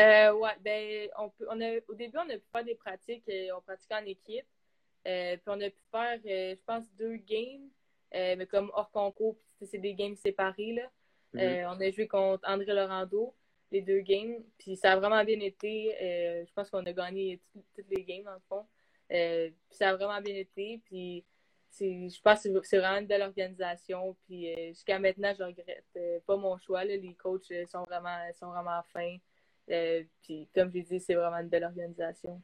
Euh, 0.00 0.32
ouais, 0.32 0.56
ben, 0.64 1.10
on 1.18 1.28
peut, 1.28 1.46
on 1.50 1.60
a, 1.60 1.76
au 1.88 1.94
début, 1.94 2.16
on 2.16 2.30
a 2.30 2.38
pu 2.38 2.46
faire 2.50 2.64
des 2.64 2.74
pratiques, 2.74 3.28
euh, 3.28 3.48
on 3.54 3.60
pratiquait 3.60 3.96
en 3.96 4.06
équipe. 4.06 4.46
Euh, 5.06 5.36
puis 5.36 5.44
on 5.46 5.60
a 5.60 5.68
pu 5.68 5.82
faire, 5.90 6.18
euh, 6.24 6.54
je 6.56 6.64
pense, 6.66 6.90
deux 6.94 7.16
games, 7.16 7.68
mais 8.14 8.46
comme 8.46 8.70
hors 8.72 8.90
concours, 8.90 9.36
puis 9.58 9.68
c'est 9.70 9.76
des 9.76 9.92
games 9.92 10.16
séparés. 10.16 10.72
Là. 10.72 10.90
Mhm. 11.34 11.40
Euh, 11.40 11.70
on 11.70 11.80
a 11.80 11.90
joué 11.90 12.08
contre 12.08 12.48
André 12.48 12.72
Laurando, 12.72 13.34
les 13.72 13.82
deux 13.82 14.00
games, 14.00 14.42
puis 14.58 14.76
ça 14.76 14.92
a 14.92 14.96
vraiment 14.96 15.24
bien 15.24 15.40
été. 15.40 15.94
je 16.46 16.52
pense 16.54 16.70
qu'on 16.70 16.84
a 16.86 16.92
gagné 16.92 17.40
tout- 17.52 17.64
toutes 17.74 17.90
les 17.90 18.04
games, 18.04 18.24
dans 18.24 18.34
le 18.34 18.40
fond. 18.48 18.66
puis 19.08 19.54
ça 19.76 19.90
a 19.90 19.96
vraiment 19.96 20.20
bien 20.20 20.36
été, 20.36 20.80
puis 20.84 21.24
je 21.78 22.20
pense 22.22 22.42
que 22.42 22.62
c'est- 22.62 22.78
vraiment 22.78 22.98
une 23.00 23.06
belle 23.06 23.22
organisation. 23.22 24.16
Puis 24.26 24.52
euh, 24.52 24.68
jusqu'à 24.68 24.98
maintenant, 24.98 25.32
je 25.38 25.42
regrette 25.44 25.84
euh, 25.96 26.18
pas 26.26 26.36
mon 26.36 26.56
choix. 26.58 26.84
là. 26.84 26.96
Les 26.96 27.14
coachs 27.14 27.50
euh, 27.50 27.66
sont 27.66 27.84
vraiment, 27.84 28.16
sont 28.34 28.50
vraiment 28.50 28.82
fins. 28.92 29.16
Euh, 29.70 30.02
puis 30.22 30.48
comme 30.54 30.70
je 30.74 30.80
dit, 30.80 31.00
c'est 31.00 31.14
vraiment 31.14 31.38
une 31.38 31.48
belle 31.48 31.64
organisation. 31.64 32.40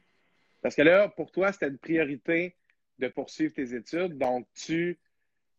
Parce 0.61 0.75
que 0.75 0.81
là, 0.83 1.09
pour 1.09 1.31
toi, 1.31 1.51
c'était 1.51 1.67
une 1.67 1.77
priorité 1.79 2.55
de 2.99 3.07
poursuivre 3.07 3.53
tes 3.53 3.73
études. 3.73 4.17
Donc, 4.17 4.47
tu, 4.53 4.99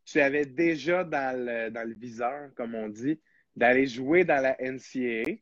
tu 0.04 0.20
avais 0.20 0.44
déjà 0.46 1.02
dans 1.04 1.36
le, 1.36 1.70
dans 1.70 1.86
le 1.86 1.94
viseur, 1.94 2.54
comme 2.54 2.74
on 2.74 2.88
dit, 2.88 3.20
d'aller 3.56 3.86
jouer 3.86 4.24
dans 4.24 4.40
la 4.42 4.56
NCAA. 4.60 5.38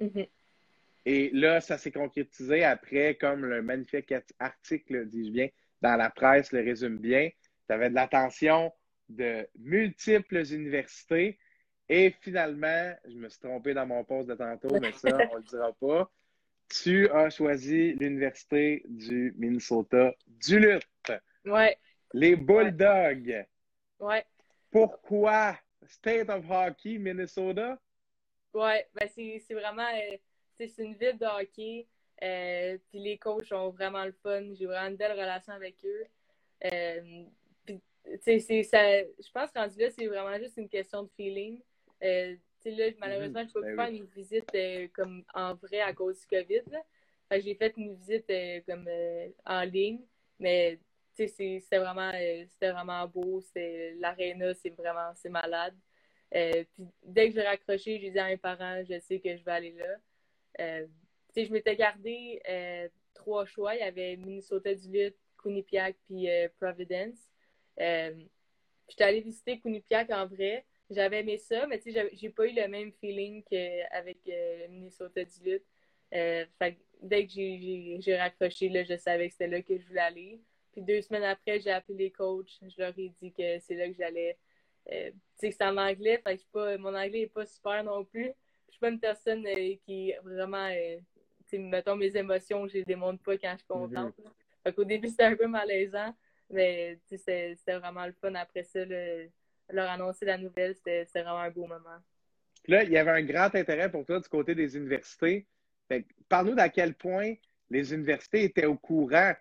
Mhm. 0.00 0.26
Et 1.04 1.30
là, 1.32 1.60
ça 1.60 1.78
s'est 1.78 1.92
concrétisé 1.92 2.64
après, 2.64 3.14
comme 3.14 3.44
le 3.46 3.62
magnifique 3.62 4.12
article, 4.40 5.06
dis-je 5.06 5.30
bien, 5.30 5.48
dans 5.80 5.96
la 5.96 6.10
presse 6.10 6.52
le 6.52 6.60
résume 6.62 6.98
bien. 6.98 7.30
Tu 7.68 7.72
avais 7.72 7.90
de 7.90 7.94
l'attention 7.94 8.72
de 9.08 9.46
multiples 9.58 10.42
universités. 10.52 11.38
Et 11.88 12.10
finalement, 12.20 12.92
je 13.08 13.14
me 13.14 13.28
suis 13.28 13.38
trompé 13.38 13.72
dans 13.72 13.86
mon 13.86 14.02
poste 14.02 14.28
de 14.28 14.34
tantôt, 14.34 14.80
mais 14.80 14.90
ça, 14.92 15.08
on 15.30 15.34
ne 15.34 15.38
le 15.38 15.44
dira 15.44 15.72
pas. 15.74 16.10
Tu 16.68 17.08
as 17.10 17.30
choisi 17.30 17.92
l'Université 17.94 18.82
du 18.88 19.32
Minnesota 19.38 20.12
Duluth, 20.26 20.82
Ouais, 21.44 21.78
les 22.12 22.34
Bulldogs. 22.34 23.46
ouais. 24.00 24.24
Pourquoi 24.72 25.56
State 25.86 26.28
of 26.28 26.44
Hockey, 26.50 26.98
Minnesota? 26.98 27.80
Ouais, 28.56 28.88
ben 28.94 29.06
c'est 29.14 29.54
vraiment 29.54 29.82
euh, 29.82 30.16
c'est 30.56 30.78
une 30.78 30.94
ville 30.94 31.18
de 31.18 31.26
hockey. 31.26 31.86
Euh, 32.22 32.78
puis 32.88 33.00
les 33.00 33.18
coachs 33.18 33.44
sont 33.44 33.68
vraiment 33.68 34.04
le 34.06 34.12
fun. 34.12 34.54
J'ai 34.54 34.64
vraiment 34.64 34.88
une 34.88 34.96
belle 34.96 35.12
relation 35.12 35.52
avec 35.52 35.76
eux. 35.84 36.04
Euh, 36.72 37.24
puis, 37.66 38.40
ça. 38.64 39.02
Je 39.02 39.30
pense 39.30 39.50
que 39.50 39.58
rendu 39.58 39.78
là, 39.78 39.90
c'est 39.90 40.06
vraiment 40.06 40.38
juste 40.38 40.56
une 40.56 40.70
question 40.70 41.02
de 41.02 41.10
feeling. 41.16 41.60
Euh, 42.02 42.34
là, 42.64 42.84
malheureusement, 42.98 43.44
je 43.46 43.52
peux 43.52 43.60
ben 43.60 43.76
pas 43.76 43.88
oui. 43.88 43.98
faire 43.98 44.02
une 44.02 44.22
visite 44.22 44.92
comme 44.94 45.22
en 45.34 45.54
vrai 45.54 45.80
à 45.80 45.92
cause 45.92 46.18
du 46.20 46.26
COVID. 46.26 46.62
J'ai 47.30 47.54
fait 47.56 47.74
une 47.76 47.94
visite 47.94 48.32
comme 48.66 48.88
en 49.44 49.62
ligne. 49.64 50.00
Mais 50.38 50.78
c'était 51.14 51.78
vraiment, 51.78 52.10
c'était 52.48 52.72
vraiment 52.72 53.06
beau. 53.06 53.44
L'aréna, 53.54 54.54
c'est 54.54 54.70
vraiment, 54.70 55.12
c'est 55.14 55.28
malade. 55.28 55.74
Euh, 56.34 56.64
puis 56.74 56.84
dès 57.02 57.28
que 57.28 57.34
j'ai 57.34 57.42
raccroché, 57.42 57.98
j'ai 58.00 58.10
dit 58.10 58.18
à 58.18 58.26
mes 58.26 58.36
parents, 58.36 58.82
je 58.88 58.98
sais 58.98 59.20
que 59.20 59.36
je 59.36 59.44
vais 59.44 59.52
aller 59.52 59.72
là. 59.72 59.96
Euh, 60.60 60.86
je 61.36 61.52
m'étais 61.52 61.76
gardé 61.76 62.40
euh, 62.48 62.88
trois 63.14 63.44
choix. 63.46 63.74
Il 63.74 63.80
y 63.80 63.82
avait 63.82 64.16
Minnesota 64.16 64.74
Duluth, 64.74 65.16
Quinnipiac 65.42 65.96
puis 66.06 66.28
Providence. 66.58 67.18
J'étais 67.78 69.04
allée 69.04 69.20
visiter 69.20 69.60
Quinnipiac 69.60 70.10
en 70.10 70.26
vrai. 70.26 70.64
J'avais 70.88 71.20
aimé 71.20 71.36
ça, 71.36 71.66
mais 71.66 71.80
tu 71.80 71.92
sais, 71.92 72.08
j'ai 72.12 72.30
pas 72.30 72.46
eu 72.46 72.54
le 72.54 72.68
même 72.68 72.92
feeling 72.92 73.42
qu'avec 73.44 74.18
Minnesota 74.70 75.24
Duluth. 75.24 75.64
Fait 76.10 76.78
dès 77.02 77.26
que 77.26 77.32
j'ai 77.32 78.16
raccroché, 78.16 78.68
là, 78.68 78.84
je 78.84 78.96
savais 78.96 79.28
que 79.28 79.32
c'était 79.32 79.48
là 79.48 79.62
que 79.62 79.78
je 79.78 79.86
voulais 79.86 80.00
aller. 80.00 80.40
Puis 80.72 80.82
deux 80.82 81.02
semaines 81.02 81.24
après, 81.24 81.60
j'ai 81.60 81.70
appelé 81.70 82.04
les 82.04 82.10
coachs. 82.10 82.58
Je 82.62 82.80
leur 82.80 82.98
ai 82.98 83.08
dit 83.20 83.32
que 83.32 83.58
c'est 83.58 83.74
là 83.74 83.88
que 83.88 83.94
j'allais. 83.94 84.38
Euh, 84.92 85.10
c'est 85.36 85.60
en 85.62 85.76
anglais, 85.76 86.20
fait 86.26 86.38
que 86.38 86.42
pas, 86.52 86.78
mon 86.78 86.94
anglais 86.94 87.22
est 87.22 87.32
pas 87.32 87.44
super 87.46 87.82
non 87.84 88.04
plus. 88.04 88.30
Je 88.68 88.72
suis 88.72 88.80
pas 88.80 88.88
une 88.90 89.00
personne 89.00 89.46
euh, 89.46 89.74
qui 89.84 90.12
vraiment, 90.22 90.68
euh, 90.70 90.98
mettons 91.58 91.96
mes 91.96 92.16
émotions, 92.16 92.66
je 92.66 92.74
les 92.74 92.84
démontre 92.84 93.22
pas 93.22 93.36
quand 93.36 93.52
je 93.52 93.58
suis 93.58 93.66
contente. 93.66 94.14
là. 94.18 94.30
Fait 94.64 94.72
qu'au 94.72 94.84
début, 94.84 95.08
c'était 95.08 95.24
un 95.24 95.36
peu 95.36 95.46
malaisant, 95.46 96.14
mais 96.50 96.98
tu 97.08 97.16
sais, 97.18 97.54
c'était 97.56 97.78
vraiment 97.78 98.06
le 98.06 98.12
fun. 98.12 98.34
Après 98.34 98.62
ça, 98.64 98.84
le- 98.84 99.28
leur 99.70 99.90
annoncer 99.90 100.24
la 100.24 100.38
nouvelle, 100.38 100.74
c'était 100.74 101.04
vraiment 101.14 101.40
un 101.40 101.50
beau 101.50 101.66
moment. 101.66 101.98
Là, 102.68 102.82
il 102.82 102.90
y 102.90 102.98
avait 102.98 103.10
un 103.12 103.22
grand 103.22 103.54
intérêt 103.54 103.90
pour 103.90 104.04
toi 104.04 104.18
du 104.20 104.28
côté 104.28 104.54
des 104.54 104.76
universités. 104.76 105.46
Parle-nous 106.28 106.54
d'à 106.56 106.68
quel 106.68 106.94
point 106.94 107.34
les 107.70 107.94
universités 107.94 108.44
étaient 108.44 108.66
au 108.66 108.76
courant 108.76 109.32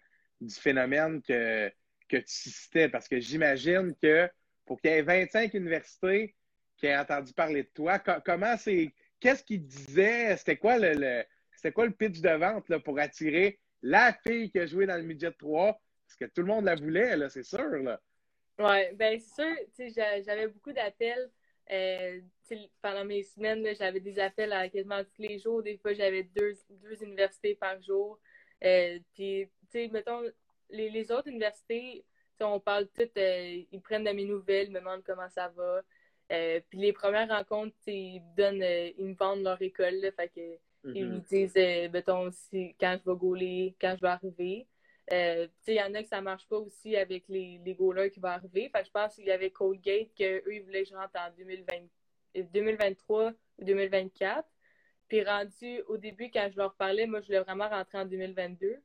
du 0.42 0.54
phénomène 0.54 1.22
que, 1.24 1.70
que 2.08 2.18
tu 2.18 2.24
citais. 2.28 2.88
Parce 2.90 3.08
que 3.08 3.20
j'imagine 3.20 3.96
que 4.02 4.30
pour 4.66 4.82
qu'il 4.82 4.92
y 4.92 4.94
ait 4.96 5.02
25 5.02 5.54
universités 5.54 6.36
qui 6.78 6.88
aient 6.88 6.98
entendu 6.98 7.34
parler 7.34 7.64
de 7.64 7.70
toi, 7.74 8.00
co- 8.00 8.22
comment 8.26 8.58
c'est. 8.58 8.94
Qu'est-ce 9.20 9.44
qu'ils 9.44 9.66
disaient? 9.66 10.36
C'était 10.38 10.58
quoi 10.58 10.78
le, 10.78 10.94
le- 10.94 11.72
quoi 11.72 11.86
le 11.86 11.94
pitch 11.94 12.20
de 12.22 12.30
vente 12.30 12.78
pour 12.84 13.00
attirer 13.00 13.60
la 13.82 14.14
fille 14.26 14.52
qui 14.52 14.60
a 14.60 14.66
joué 14.66 14.86
dans 14.86 14.98
le 14.98 15.04
midget 15.04 15.32
3? 15.32 15.80
Parce 16.08 16.18
que 16.18 16.26
tout 16.26 16.42
le 16.42 16.48
monde 16.48 16.66
la 16.66 16.76
voulait, 16.76 17.18
c'est 17.30 17.44
sûr. 17.44 17.98
Ben 18.58 19.20
c'est 19.20 19.90
sûr, 19.90 20.24
j'avais 20.26 20.48
beaucoup 20.48 20.72
d'appels. 20.72 21.30
Euh, 21.72 22.22
pendant 22.82 23.04
mes 23.06 23.24
semaines, 23.24 23.66
j'avais 23.76 24.00
des 24.00 24.20
appels 24.20 24.54
à 24.54 24.70
quasiment 24.70 25.04
tous 25.04 25.22
les 25.22 25.40
jours. 25.40 25.64
Des 25.64 25.78
fois, 25.78 25.94
j'avais 25.94 26.24
deux, 26.24 26.54
deux 26.70 27.04
universités 27.04 27.56
par 27.56 27.82
jour. 27.82 28.20
Euh, 28.64 29.00
puis, 29.14 29.50
tu 29.72 29.80
sais, 29.80 29.88
mettons, 29.88 30.22
les, 30.70 30.90
les 30.90 31.12
autres 31.12 31.28
universités, 31.28 32.06
on 32.42 32.60
parle 32.60 32.88
toutes, 32.88 33.18
euh, 33.18 33.64
ils 33.72 33.82
prennent 33.82 34.04
de 34.04 34.12
mes 34.12 34.26
nouvelles, 34.26 34.68
ils 34.68 34.74
me 34.74 34.80
demandent 34.80 35.04
comment 35.04 35.30
ça 35.30 35.50
va. 35.50 35.82
Euh, 36.32 36.60
puis 36.70 36.80
les 36.80 36.94
premières 36.94 37.30
rencontres, 37.30 37.76
ils 37.88 38.22
me 38.22 38.36
donnent, 38.36 38.64
euh, 38.64 38.92
ils 38.98 39.06
me 39.06 39.16
vendent 39.16 39.44
leur 39.44 39.62
école, 39.62 39.96
là, 39.96 40.12
fait 40.12 40.30
que 40.30 40.60
ils 40.94 41.06
me 41.06 41.18
disent, 41.18 41.56
mettons, 41.92 42.30
si, 42.32 42.76
quand 42.80 42.96
je 43.04 43.10
vais 43.10 43.18
gauler, 43.18 43.76
quand 43.82 43.96
je 43.98 44.02
vais 44.02 44.08
arriver. 44.08 44.68
Il 45.12 45.50
y 45.68 45.82
en 45.82 45.94
a 45.96 46.04
que 46.04 46.08
ça 46.08 46.22
marche 46.22 46.48
pas 46.48 46.58
aussi 46.58 46.96
avec 46.96 47.24
les, 47.28 47.60
les 47.66 47.74
goalers 47.74 48.12
qui 48.12 48.20
vont 48.20 48.30
arriver. 48.30 48.70
Fait 48.70 48.82
que 48.82 48.86
je 48.86 48.92
pense 48.92 49.16
qu'il 49.16 49.26
y 49.26 49.32
avait 49.32 49.50
Colgate 49.50 50.10
qu'eux, 50.16 50.44
ils 50.52 50.62
voulaient 50.64 50.84
que 50.84 50.90
je 50.90 50.96
rentre 50.96 51.16
en 51.16 51.32
2020, 51.36 51.74
euh, 52.38 52.44
2023 52.54 53.32
ou 53.58 53.64
2024. 53.64 54.48
Puis 55.08 55.24
rendu 55.24 55.82
au 55.88 55.98
début, 55.98 56.30
quand 56.32 56.50
je 56.52 56.58
leur 56.58 56.76
parlais, 56.76 57.06
moi, 57.06 57.22
je 57.22 57.28
voulais 57.28 57.42
vraiment 57.42 57.70
rentrer 57.70 58.00
en 58.00 58.06
2022. 58.06 58.76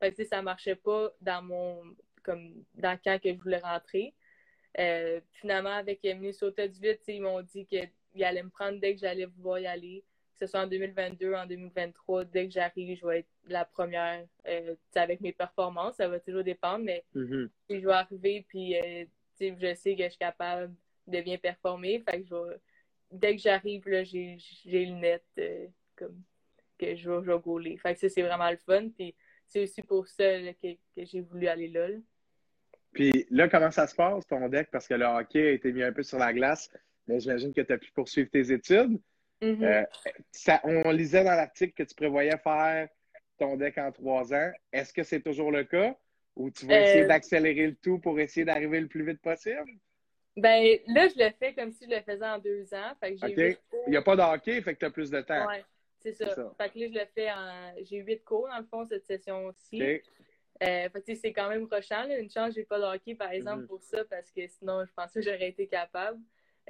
Fait 0.00 0.12
que, 0.12 0.24
ça 0.24 0.42
marchait 0.42 0.76
pas 0.76 1.12
dans 1.20 1.42
mon, 1.42 1.82
comme, 2.24 2.64
dans 2.74 2.92
le 2.92 2.98
camp 2.98 3.20
que 3.22 3.32
je 3.32 3.38
voulais 3.38 3.58
rentrer. 3.58 4.14
Euh, 4.78 5.20
finalement, 5.32 5.70
avec 5.70 6.02
Minnesota 6.02 6.66
du 6.66 6.80
8, 6.80 7.00
ils 7.08 7.22
m'ont 7.22 7.42
dit 7.42 7.64
qu'ils 7.66 8.24
allaient 8.24 8.42
me 8.42 8.50
prendre 8.50 8.80
dès 8.80 8.94
que 8.94 9.00
j'allais 9.00 9.26
vouloir 9.26 9.60
y 9.60 9.66
aller 9.66 10.04
que 10.34 10.46
ce 10.46 10.50
soit 10.50 10.62
en 10.62 10.66
2022, 10.66 11.32
en 11.34 11.46
2023, 11.46 12.24
dès 12.24 12.48
que 12.48 12.52
j'arrive, 12.52 12.98
je 12.98 13.06
vais 13.06 13.20
être 13.20 13.28
la 13.46 13.64
première 13.64 14.26
euh, 14.48 14.74
avec 14.96 15.20
mes 15.20 15.32
performances. 15.32 15.94
Ça 15.94 16.08
va 16.08 16.18
toujours 16.18 16.42
dépendre, 16.42 16.84
mais 16.84 17.04
si 17.68 17.80
je 17.80 17.86
vais 17.86 17.92
arriver, 17.92 18.44
puis 18.48 18.76
euh, 18.76 19.04
je 19.40 19.74
sais 19.76 19.94
que 19.94 20.02
je 20.02 20.08
suis 20.08 20.18
capable 20.18 20.74
de 21.06 21.20
bien 21.20 21.38
performer. 21.38 22.00
Fait 22.00 22.20
que 22.20 22.26
je 22.26 22.34
vais- 22.34 22.56
dès 23.12 23.36
que 23.36 23.42
j'arrive, 23.42 23.84
j'ai 24.02 24.86
le 24.86 24.94
net 24.94 25.24
comme 25.94 26.20
que 26.78 26.96
je 26.96 27.08
vais, 27.08 27.24
je 27.24 27.30
vais 27.30 27.38
gauler. 27.38 27.76
Fait 27.78 27.94
que 27.94 28.00
ça, 28.00 28.08
c'est 28.08 28.22
vraiment 28.22 28.50
le 28.50 28.56
fun. 28.56 28.88
Puis 28.88 29.14
c'est 29.46 29.62
aussi 29.62 29.82
pour 29.82 30.08
ça 30.08 30.36
là, 30.40 30.52
que, 30.54 30.72
que 30.74 31.04
j'ai 31.04 31.20
voulu 31.20 31.46
aller 31.46 31.68
là. 31.68 31.88
là. 31.88 31.98
Puis 32.94 33.26
là, 33.30 33.48
comment 33.48 33.70
ça 33.70 33.86
se 33.86 33.94
passe, 33.94 34.26
ton 34.26 34.48
deck? 34.48 34.68
Parce 34.70 34.86
que 34.88 34.94
le 34.94 35.04
hockey 35.04 35.48
a 35.48 35.50
été 35.50 35.72
mis 35.72 35.82
un 35.82 35.92
peu 35.92 36.02
sur 36.02 36.18
la 36.18 36.32
glace, 36.32 36.70
mais 37.06 37.18
j'imagine 37.20 37.52
que 37.52 37.60
tu 37.60 37.72
as 37.72 37.78
pu 37.78 37.90
poursuivre 37.92 38.30
tes 38.30 38.52
études. 38.52 38.98
Mhm. 39.42 39.62
Euh, 39.64 39.82
ça- 40.30 40.60
on 40.64 40.90
lisait 40.90 41.24
dans 41.24 41.34
l'article 41.34 41.74
que 41.74 41.82
tu 41.82 41.94
prévoyais 41.94 42.38
faire 42.38 42.88
ton 43.36 43.56
deck 43.56 43.76
en 43.78 43.90
trois 43.90 44.32
ans. 44.32 44.52
Est-ce 44.72 44.92
que 44.92 45.02
c'est 45.02 45.20
toujours 45.20 45.50
le 45.50 45.64
cas? 45.64 45.94
Ou 46.36 46.50
tu 46.50 46.66
vas 46.66 46.74
Euh, 46.74 46.82
essayer 46.82 47.04
d'accélérer 47.06 47.66
le 47.66 47.74
tout 47.76 47.98
pour 47.98 48.18
essayer 48.18 48.44
d'arriver 48.44 48.80
le 48.80 48.86
plus 48.88 49.04
vite 49.04 49.20
possible? 49.20 49.70
Ben 50.36 50.78
là, 50.88 51.08
je 51.08 51.22
le 51.22 51.30
fais 51.38 51.54
comme 51.54 51.70
si 51.72 51.84
je 51.84 51.94
le 51.94 52.00
faisais 52.02 52.26
en 52.26 52.38
deux 52.38 52.72
ans. 52.74 52.92
Fait 53.00 53.14
que 53.14 53.18
j'ai 53.20 53.32
OK. 53.32 53.36
huit 53.38 53.60
cours. 53.70 53.84
Il 53.86 53.90
n'y 53.90 53.96
a 53.96 54.02
pas 54.02 54.16
de 54.16 54.22
hockey, 54.22 54.60
fait 54.62 54.74
que 54.74 54.80
tu 54.80 54.84
as 54.86 54.90
plus 54.90 55.10
de 55.10 55.20
temps. 55.20 55.46
Ouais, 55.46 55.64
c'est 56.00 56.12
ça. 56.12 56.26
Fait 56.60 56.70
que 56.70 56.78
là, 56.78 56.86
je 56.88 56.94
le 56.98 57.06
fais 57.14 57.30
en. 57.30 57.72
J'ai 57.84 57.98
huit 57.98 58.24
cours, 58.24 58.48
dans 58.48 58.58
le 58.58 58.64
fond, 58.64 58.84
cette 58.86 59.04
session-ci. 59.04 59.78
Euh, 60.62 60.88
c'est 61.04 61.32
quand 61.32 61.48
même 61.48 61.66
rushant. 61.70 62.04
là. 62.04 62.18
Une 62.18 62.30
chance, 62.30 62.54
j'ai 62.54 62.64
pas 62.64 62.78
de 62.78 62.84
hockey, 62.84 63.14
par 63.14 63.30
exemple, 63.32 63.62
Mhm. 63.62 63.66
pour 63.68 63.82
ça, 63.82 64.04
parce 64.04 64.30
que 64.30 64.46
sinon, 64.46 64.84
je 64.84 64.92
pense 64.92 65.12
que 65.12 65.20
j'aurais 65.20 65.48
été 65.48 65.66
capable. 65.66 66.20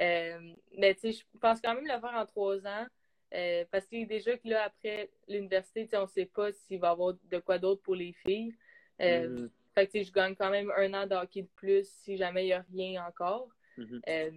Euh, 0.00 0.54
mais 0.76 0.94
tu 0.94 1.12
sais, 1.12 1.12
je 1.12 1.38
pense 1.38 1.60
quand 1.60 1.74
même 1.74 1.84
le 1.84 2.00
faire 2.00 2.14
en 2.14 2.26
trois 2.26 2.66
ans. 2.66 2.86
Euh, 3.34 3.64
parce 3.70 3.86
que 3.86 4.04
déjà 4.06 4.36
que 4.36 4.48
là, 4.48 4.64
après 4.64 5.10
l'université, 5.28 5.88
on 5.94 6.02
ne 6.02 6.06
sait 6.06 6.26
pas 6.26 6.52
s'il 6.52 6.78
va 6.78 6.88
y 6.88 6.90
avoir 6.90 7.14
de 7.14 7.38
quoi 7.38 7.58
d'autre 7.58 7.82
pour 7.82 7.94
les 7.94 8.12
filles. 8.12 8.54
Euh, 9.00 9.28
mm-hmm. 9.28 9.50
Fait 9.74 9.86
que 9.88 10.02
je 10.02 10.12
gagne 10.12 10.36
quand 10.36 10.50
même 10.50 10.72
un 10.76 10.94
an 10.94 11.06
de 11.06 11.16
hockey 11.16 11.42
de 11.42 11.48
plus 11.56 11.88
si 11.88 12.16
jamais 12.16 12.44
il 12.44 12.46
n'y 12.46 12.52
a 12.52 12.64
rien 12.72 13.04
encore. 13.06 13.48
Euh, 13.78 14.30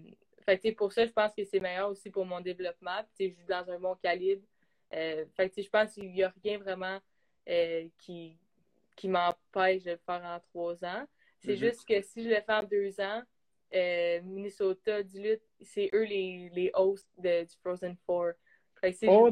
fait 0.46 0.58
que 0.58 0.72
pour 0.72 0.92
ça, 0.92 1.06
je 1.06 1.12
pense 1.12 1.32
que 1.36 1.44
c'est 1.44 1.60
meilleur 1.60 1.90
aussi 1.90 2.10
pour 2.10 2.26
mon 2.26 2.42
développement. 2.42 3.04
Puis, 3.16 3.30
je 3.30 3.36
joue 3.42 3.48
dans 3.48 3.70
un 3.70 3.80
bon 3.80 3.96
calibre. 3.96 4.44
fait 4.90 5.52
que 5.56 5.62
je 5.62 5.70
pense 5.70 5.94
qu'il 5.94 6.12
n'y 6.12 6.24
a 6.24 6.34
rien 6.44 6.58
vraiment 6.58 7.00
qui, 8.00 8.36
qui 8.98 9.08
m'empêche 9.08 9.84
de 9.84 9.92
le 9.92 10.00
faire 10.06 10.22
en 10.26 10.40
trois 10.52 10.84
ans. 10.84 11.06
C'est 11.40 11.54
mm-hmm. 11.54 11.58
juste 11.58 11.88
que 11.88 12.02
si 12.02 12.24
je 12.24 12.30
le 12.30 12.42
fais 12.42 12.54
en 12.54 12.64
deux 12.64 13.00
ans, 13.00 13.22
Minnesota, 13.72 15.04
Duluth, 15.04 15.42
c'est 15.62 15.90
eux 15.94 16.04
les, 16.04 16.50
les 16.54 16.72
hosts 16.74 17.08
de, 17.18 17.44
du 17.44 17.56
Frozen 17.64 17.96
Four. 18.06 18.32
Fait 18.82 18.94
que 18.94 19.08
oh, 19.08 19.32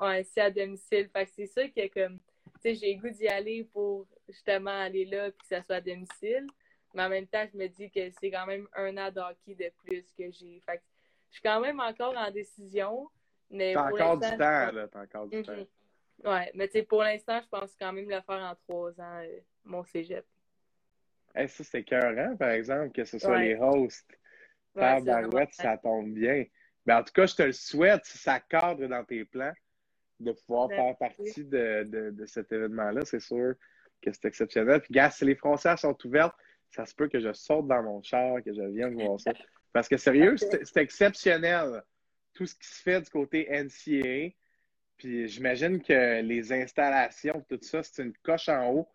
Ouais, 0.00 0.24
c'est 0.24 0.40
à 0.40 0.50
domicile. 0.50 1.08
Fait 1.12 1.26
que 1.26 1.32
c'est 1.34 1.46
ça 1.46 1.66
que 1.68 1.88
comme, 1.88 2.18
tu 2.18 2.60
sais, 2.62 2.74
j'ai 2.74 2.94
le 2.94 3.00
goût 3.00 3.10
d'y 3.10 3.26
aller 3.26 3.64
pour 3.72 4.06
justement 4.28 4.70
aller 4.70 5.04
là 5.04 5.30
puis 5.30 5.38
que 5.40 5.46
ça 5.46 5.62
soit 5.62 5.76
à 5.76 5.80
domicile. 5.80 6.46
Mais 6.94 7.02
en 7.02 7.08
même 7.08 7.26
temps, 7.26 7.44
je 7.52 7.58
me 7.58 7.66
dis 7.66 7.90
que 7.90 8.08
c'est 8.20 8.30
quand 8.30 8.46
même 8.46 8.68
un 8.76 8.96
an 8.98 9.10
d'hockey 9.10 9.56
de 9.56 9.70
plus 9.84 10.04
que 10.16 10.30
j'ai. 10.30 10.62
Fait 10.64 10.76
que 10.76 10.82
je 11.30 11.34
suis 11.34 11.42
quand 11.42 11.60
même 11.60 11.80
encore 11.80 12.16
en 12.16 12.30
décision. 12.30 13.08
Mais 13.50 13.74
T'as 13.74 13.90
encore 13.90 14.18
du 14.18 14.28
temps, 14.28 14.36
là. 14.38 14.88
T'as 14.88 15.02
encore 15.02 15.26
du 15.26 15.42
temps. 15.42 15.52
Ouais, 16.22 16.50
mais 16.54 16.68
tu 16.68 16.74
sais, 16.74 16.82
pour 16.82 17.02
l'instant, 17.02 17.40
je 17.40 17.48
pense 17.48 17.74
quand 17.78 17.92
même 17.92 18.08
le 18.08 18.20
faire 18.20 18.40
en 18.40 18.54
trois 18.54 18.92
ans, 19.00 19.22
euh, 19.22 19.40
mon 19.64 19.84
cégep. 19.84 20.24
Hey, 21.34 21.48
ça, 21.48 21.64
c'est 21.64 21.82
cœur, 21.82 22.14
par 22.38 22.50
exemple, 22.50 22.92
que 22.92 23.04
ce 23.04 23.18
soit 23.18 23.40
les 23.40 23.56
hosts. 23.56 24.08
Ouais, 24.76 25.00
Barouette, 25.02 25.52
ça 25.52 25.76
tombe 25.76 26.12
bien. 26.12 26.44
Ben, 26.86 26.98
en 26.98 27.02
tout 27.02 27.12
cas, 27.12 27.26
je 27.26 27.34
te 27.34 27.42
le 27.42 27.52
souhaite, 27.52 28.04
si 28.04 28.18
ça 28.18 28.40
cadre 28.40 28.86
dans 28.86 29.04
tes 29.04 29.24
plans, 29.24 29.52
de 30.20 30.32
pouvoir 30.32 30.68
faire 30.68 30.96
partie 30.96 31.44
de, 31.44 32.10
de, 32.10 32.26
cet 32.26 32.52
événement-là. 32.52 33.04
C'est 33.04 33.20
sûr 33.20 33.54
que 34.02 34.12
c'est 34.12 34.26
exceptionnel. 34.26 34.80
Puis, 34.80 34.92
gars, 34.92 35.10
si 35.10 35.24
les 35.24 35.34
frontières 35.34 35.78
sont 35.78 35.96
ouvertes, 36.06 36.36
ça 36.70 36.86
se 36.86 36.94
peut 36.94 37.08
que 37.08 37.20
je 37.20 37.32
sorte 37.32 37.66
dans 37.66 37.82
mon 37.82 38.02
char, 38.02 38.42
que 38.42 38.52
je 38.52 38.62
vienne 38.62 38.94
voir 38.94 39.18
ça. 39.20 39.32
Parce 39.72 39.88
que 39.88 39.96
sérieux, 39.96 40.36
c'est 40.36 40.76
exceptionnel 40.76 41.82
tout 42.32 42.46
ce 42.46 42.54
qui 42.54 42.66
se 42.66 42.82
fait 42.82 43.00
du 43.00 43.10
côté 43.10 43.48
NCA. 43.50 44.32
Puis 44.96 45.28
j'imagine 45.28 45.82
que 45.82 46.22
les 46.22 46.52
installations, 46.52 47.44
tout 47.48 47.58
ça, 47.62 47.82
c'est 47.82 48.02
une 48.02 48.12
coche 48.22 48.48
en 48.48 48.72
haut 48.72 48.88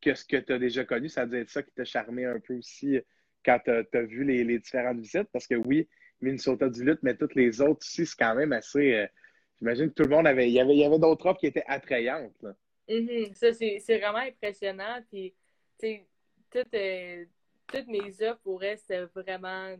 que 0.00 0.14
ce 0.14 0.24
que 0.24 0.36
tu 0.36 0.52
as 0.52 0.58
déjà 0.58 0.84
connu. 0.84 1.08
Ça 1.08 1.26
doit 1.26 1.38
être 1.38 1.50
ça 1.50 1.62
qui 1.62 1.72
t'a 1.72 1.84
charmé 1.84 2.24
un 2.24 2.40
peu 2.40 2.54
aussi 2.54 2.98
quand 3.44 3.58
tu 3.64 3.70
as, 3.70 4.02
vu 4.02 4.24
les, 4.24 4.44
les, 4.44 4.58
différentes 4.58 4.98
visites. 4.98 5.28
Parce 5.32 5.46
que 5.46 5.54
oui, 5.54 5.88
Minnesota 6.20 6.68
du 6.68 6.84
lutte, 6.84 7.02
mais 7.02 7.16
toutes 7.16 7.34
les 7.34 7.60
autres 7.60 7.80
aussi, 7.80 8.06
c'est 8.06 8.16
quand 8.18 8.34
même 8.34 8.52
assez. 8.52 8.94
Euh, 8.94 9.06
j'imagine 9.58 9.88
que 9.88 9.94
tout 9.94 10.02
le 10.02 10.14
monde 10.14 10.26
avait. 10.26 10.48
Il 10.48 10.52
y 10.52 10.60
avait, 10.60 10.84
avait 10.84 10.98
d'autres 10.98 11.26
offres 11.26 11.40
qui 11.40 11.46
étaient 11.46 11.64
attrayantes. 11.66 12.44
Mm-hmm. 12.88 13.34
Ça, 13.34 13.52
c'est 13.52 13.98
vraiment 13.98 14.18
impressionnant. 14.18 15.02
Puis, 15.10 15.34
toutes, 16.50 16.74
euh, 16.74 17.24
toutes 17.66 17.88
mes 17.88 18.22
offres 18.22 18.40
pour 18.42 18.62
elle, 18.62 18.78
c'était 18.78 19.04
vraiment. 19.04 19.76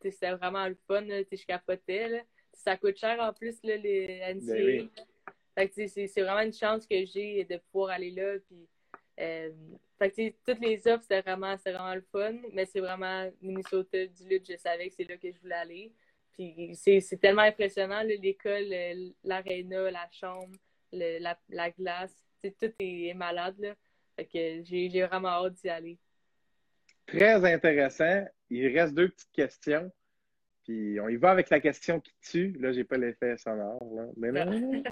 C'était 0.00 0.32
vraiment 0.32 0.68
le 0.68 0.76
fun. 0.86 1.04
Je 1.04 1.46
capotais. 1.46 2.24
Ça 2.52 2.76
coûte 2.76 2.96
cher 2.96 3.18
en 3.20 3.32
plus, 3.32 3.56
là, 3.64 3.76
les 3.76 4.20
NCA. 4.34 4.54
Ben 4.54 4.88
c'est 5.56 6.22
vraiment 6.22 6.40
une 6.40 6.52
chance 6.52 6.86
que 6.86 7.04
j'ai 7.04 7.44
de 7.44 7.58
pouvoir 7.70 7.90
aller 7.90 8.10
là. 8.10 8.38
Puis, 8.46 8.68
euh, 9.20 9.50
fait 9.98 10.10
que, 10.10 10.30
toutes 10.44 10.60
les 10.60 10.86
offres, 10.86 11.02
c'était 11.02 11.22
vraiment, 11.22 11.56
vraiment 11.56 11.94
le 11.94 12.04
fun, 12.12 12.34
mais 12.52 12.66
c'est 12.66 12.80
vraiment 12.80 13.30
Minnesota 13.40 14.06
du 14.06 14.28
lutte, 14.28 14.50
je 14.50 14.56
savais 14.56 14.88
que 14.88 14.94
c'est 14.94 15.08
là 15.08 15.16
que 15.16 15.32
je 15.32 15.38
voulais 15.40 15.54
aller. 15.54 15.92
Puis 16.32 16.72
c'est 16.74 17.18
tellement 17.18 17.42
impressionnant, 17.42 18.02
l'école, 18.02 18.66
l'aréna, 19.24 19.90
la 19.90 20.06
chambre, 20.10 20.54
la, 20.92 21.38
la, 21.48 21.70
glace, 21.70 22.14
tout 22.42 22.72
est, 22.78 23.14
malade. 23.14 23.56
Là. 23.58 23.74
Fait 24.16 24.26
que 24.26 24.64
j'ai 24.64 25.02
vraiment 25.06 25.28
hâte 25.28 25.54
d'y 25.54 25.70
aller. 25.70 25.98
Très 27.06 27.42
intéressant. 27.50 28.26
Il 28.50 28.66
reste 28.76 28.94
deux 28.94 29.08
petites 29.08 29.32
questions. 29.32 29.90
Puis 30.64 30.98
on 31.00 31.08
y 31.08 31.16
va 31.16 31.30
avec 31.30 31.48
la 31.48 31.60
question 31.60 32.00
qui 32.00 32.12
tue. 32.20 32.52
Là, 32.58 32.72
j'ai 32.72 32.84
pas 32.84 32.98
l'effet 32.98 33.36
sonore. 33.38 33.82
Là. 33.94 34.06
Mais, 34.16 34.32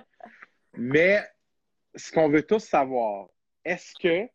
mais 0.77 1.23
ce 1.95 2.13
qu'on 2.13 2.29
veut 2.29 2.43
tous 2.43 2.65
savoir, 2.65 3.29
est-ce 3.65 3.95
que 3.95 4.27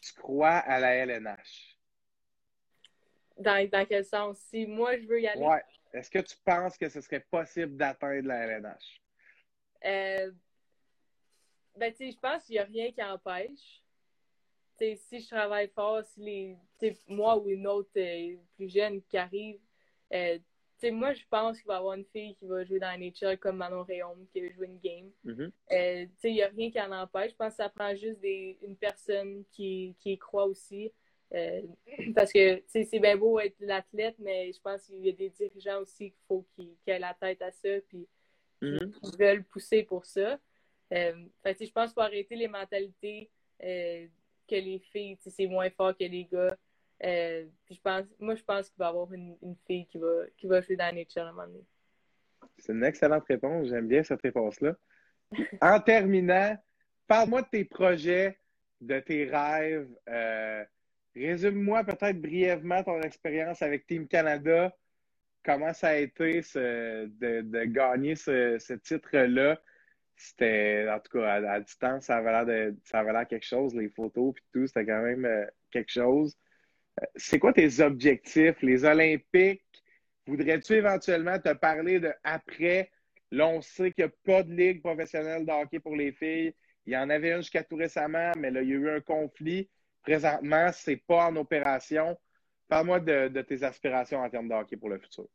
tu 0.00 0.14
crois 0.14 0.56
à 0.56 0.80
la 0.80 0.94
LNH? 0.94 1.78
Dans, 3.38 3.68
dans 3.68 3.86
quel 3.86 4.04
sens? 4.04 4.38
Si 4.50 4.66
moi, 4.66 4.98
je 4.98 5.06
veux 5.06 5.20
y 5.20 5.28
aller? 5.28 5.44
Ouais. 5.44 5.62
Est-ce 5.92 6.10
que 6.10 6.20
tu 6.20 6.36
penses 6.44 6.78
que 6.78 6.88
ce 6.88 7.00
serait 7.00 7.24
possible 7.30 7.76
d'atteindre 7.76 8.26
la 8.28 8.46
LNH? 8.46 9.00
Euh, 9.84 10.32
ben, 11.76 11.92
tu 11.92 11.98
sais, 11.98 12.10
je 12.12 12.18
pense 12.18 12.44
qu'il 12.44 12.54
n'y 12.54 12.60
a 12.60 12.64
rien 12.64 12.92
qui 12.92 13.02
empêche. 13.02 13.82
si 14.78 15.20
je 15.20 15.28
travaille 15.28 15.68
fort, 15.68 16.02
si 16.04 16.20
les, 16.80 16.96
moi 17.08 17.36
ou 17.38 17.48
une 17.48 17.66
autre 17.66 17.90
euh, 17.96 18.36
plus 18.56 18.68
jeune 18.68 19.02
qui 19.02 19.18
arrive, 19.18 19.60
euh, 20.12 20.38
moi, 20.90 21.12
je 21.12 21.22
pense 21.30 21.58
qu'il 21.58 21.66
va 21.66 21.74
y 21.74 21.76
avoir 21.78 21.94
une 21.94 22.04
fille 22.04 22.34
qui 22.34 22.46
va 22.46 22.64
jouer 22.64 22.78
dans 22.78 22.98
NHL 22.98 23.38
comme 23.38 23.56
Manon 23.56 23.84
Réaume, 23.84 24.26
qui 24.32 24.40
va 24.40 24.52
jouer 24.52 24.66
une 24.66 24.78
game. 24.78 25.10
Mm-hmm. 25.24 25.50
Euh, 25.72 26.06
il 26.24 26.32
n'y 26.32 26.42
a 26.42 26.48
rien 26.48 26.70
qui 26.70 26.80
en 26.80 26.92
empêche. 26.92 27.32
Je 27.32 27.36
pense 27.36 27.50
que 27.50 27.56
ça 27.56 27.68
prend 27.68 27.94
juste 27.94 28.20
des, 28.20 28.58
une 28.62 28.76
personne 28.76 29.44
qui, 29.52 29.94
qui 29.98 30.12
y 30.12 30.18
croit 30.18 30.46
aussi. 30.46 30.92
Euh, 31.34 31.62
parce 32.14 32.32
que 32.32 32.62
c'est 32.66 32.98
bien 32.98 33.16
beau 33.16 33.38
être 33.38 33.56
l'athlète, 33.60 34.16
mais 34.18 34.52
je 34.52 34.60
pense 34.60 34.86
qu'il 34.86 35.04
y 35.04 35.08
a 35.08 35.12
des 35.12 35.30
dirigeants 35.30 35.80
aussi 35.80 36.10
qu'il 36.10 36.24
faut 36.26 36.44
qu'ils 36.54 36.76
aient 36.86 36.98
la 36.98 37.14
tête 37.14 37.40
à 37.42 37.50
ça 37.50 37.68
puis 37.88 38.06
mm-hmm. 38.60 39.18
veulent 39.18 39.44
pousser 39.44 39.82
pour 39.82 40.04
ça. 40.04 40.38
Euh, 40.92 41.24
je 41.44 41.70
pense 41.70 41.90
qu'il 41.90 41.94
faut 41.94 42.00
arrêter 42.00 42.36
les 42.36 42.48
mentalités 42.48 43.30
que 43.60 44.56
les 44.56 44.80
filles, 44.92 45.16
c'est 45.20 45.46
moins 45.46 45.70
fort 45.70 45.96
que 45.96 46.04
les 46.04 46.24
gars. 46.24 46.56
Euh, 47.04 47.46
je 47.70 47.80
pense, 47.80 48.04
moi, 48.20 48.34
je 48.34 48.42
pense 48.42 48.68
qu'il 48.68 48.78
va 48.78 48.86
y 48.86 48.88
avoir 48.88 49.12
une, 49.12 49.36
fille 49.66 49.86
qui 49.86 49.98
va, 49.98 50.24
qui 50.36 50.46
va 50.46 50.60
jouer 50.60 50.76
dans 50.76 50.94
Nature 50.94 51.22
à 51.22 51.28
un 51.28 51.32
moment 51.32 51.46
donné. 51.48 51.64
C'est 52.58 52.72
une 52.72 52.84
excellente 52.84 53.24
réponse. 53.26 53.68
J'aime 53.68 53.88
bien 53.88 54.02
cette 54.02 54.22
réponse-là. 54.22 54.76
en 55.60 55.80
terminant, 55.80 56.56
parle-moi 57.08 57.42
de 57.42 57.48
tes 57.48 57.64
projets, 57.64 58.38
de 58.80 59.00
tes 59.00 59.24
rêves. 59.24 59.88
Euh, 60.08 60.64
résume-moi 61.16 61.84
peut-être 61.84 62.20
brièvement 62.20 62.82
ton 62.84 63.00
expérience 63.00 63.62
avec 63.62 63.86
Team 63.86 64.06
Canada. 64.06 64.76
Comment 65.44 65.72
ça 65.72 65.88
a 65.88 65.96
été 65.96 66.40
de, 66.54 67.64
gagner 67.64 68.14
ce, 68.14 68.74
titre-là? 68.74 69.60
C'était, 70.14 70.86
en 70.88 71.00
tout 71.00 71.18
cas, 71.18 71.42
à, 71.50 71.58
distance, 71.58 72.04
ça 72.04 72.18
avait 72.18 73.12
l'air 73.12 73.26
quelque 73.26 73.46
chose, 73.46 73.74
les 73.74 73.88
photos 73.88 74.34
et 74.36 74.42
tout, 74.52 74.66
c'était 74.68 74.86
quand 74.86 75.02
même 75.02 75.24
euh, 75.24 75.44
quelque 75.72 75.90
chose 75.90 76.38
c'est 77.16 77.38
quoi 77.38 77.52
tes 77.52 77.80
objectifs? 77.80 78.60
Les 78.62 78.84
Olympiques, 78.84 79.62
voudrais-tu 80.26 80.74
éventuellement 80.74 81.38
te 81.38 81.52
parler 81.52 82.00
de 82.00 82.12
après? 82.24 82.90
Là, 83.30 83.48
on 83.48 83.62
sait 83.62 83.92
qu'il 83.92 84.04
n'y 84.04 84.10
a 84.10 84.14
pas 84.24 84.42
de 84.42 84.52
ligue 84.52 84.82
professionnelle 84.82 85.46
de 85.46 85.52
hockey 85.52 85.80
pour 85.80 85.96
les 85.96 86.12
filles. 86.12 86.54
Il 86.84 86.92
y 86.92 86.96
en 86.96 87.08
avait 87.08 87.30
une 87.30 87.38
jusqu'à 87.38 87.64
tout 87.64 87.76
récemment, 87.76 88.32
mais 88.36 88.50
là, 88.50 88.62
il 88.62 88.68
y 88.68 88.72
a 88.72 88.76
eu 88.76 88.90
un 88.90 89.00
conflit. 89.00 89.70
Présentement, 90.02 90.70
ce 90.72 90.90
n'est 90.90 90.96
pas 90.96 91.28
en 91.28 91.36
opération. 91.36 92.18
Parle-moi 92.68 93.00
de, 93.00 93.40
tes 93.42 93.62
aspirations 93.62 94.20
en 94.20 94.28
termes 94.28 94.48
de 94.48 94.54
hockey 94.54 94.76
pour 94.76 94.90
le 94.90 94.98
futur. 94.98 95.26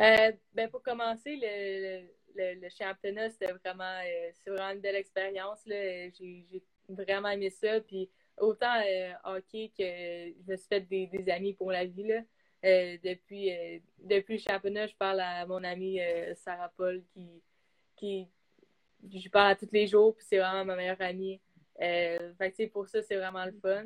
Euh, 0.00 0.32
ben 0.52 0.68
pour 0.70 0.82
commencer, 0.82 1.38
le, 1.40 2.68
championnat, 2.68 3.30
c'était 3.30 3.52
vraiment, 3.52 3.98
euh, 4.04 4.30
vraiment 4.46 4.70
une 4.70 4.80
belle 4.80 4.96
expérience. 4.96 5.60
J'ai 5.66 6.62
vraiment 6.88 7.28
aimé 7.28 7.50
ça. 7.50 7.80
Puis 7.80 8.10
autant 8.38 8.80
euh, 8.80 9.12
hockey 9.24 9.72
que 9.76 9.84
je 9.84 10.50
me 10.52 10.56
suis 10.56 10.68
fait 10.68 10.80
des, 10.80 11.30
amis 11.30 11.54
pour 11.54 11.70
la 11.70 11.84
vie. 11.84 12.04
Là. 12.04 12.20
Euh, 12.64 12.96
depuis, 13.02 13.52
euh, 13.52 13.78
le 14.08 14.38
championnat, 14.38 14.86
je 14.86 14.94
parle 14.96 15.20
à 15.20 15.46
mon 15.46 15.62
amie 15.64 15.98
Sarah 16.36 16.72
Paul 16.76 17.02
qui, 17.12 17.42
qui 17.96 19.20
je 19.20 19.28
parle 19.28 19.52
à 19.52 19.56
tous 19.56 19.68
les 19.72 19.86
jours, 19.86 20.16
puis 20.16 20.24
c'est 20.26 20.38
vraiment 20.38 20.64
ma 20.64 20.76
meilleure 20.76 21.00
amie. 21.00 21.40
fait 21.78 22.70
pour 22.72 22.88
ça, 22.88 23.02
c'est 23.02 23.16
vraiment 23.16 23.44
le 23.44 23.52
fun. 23.52 23.84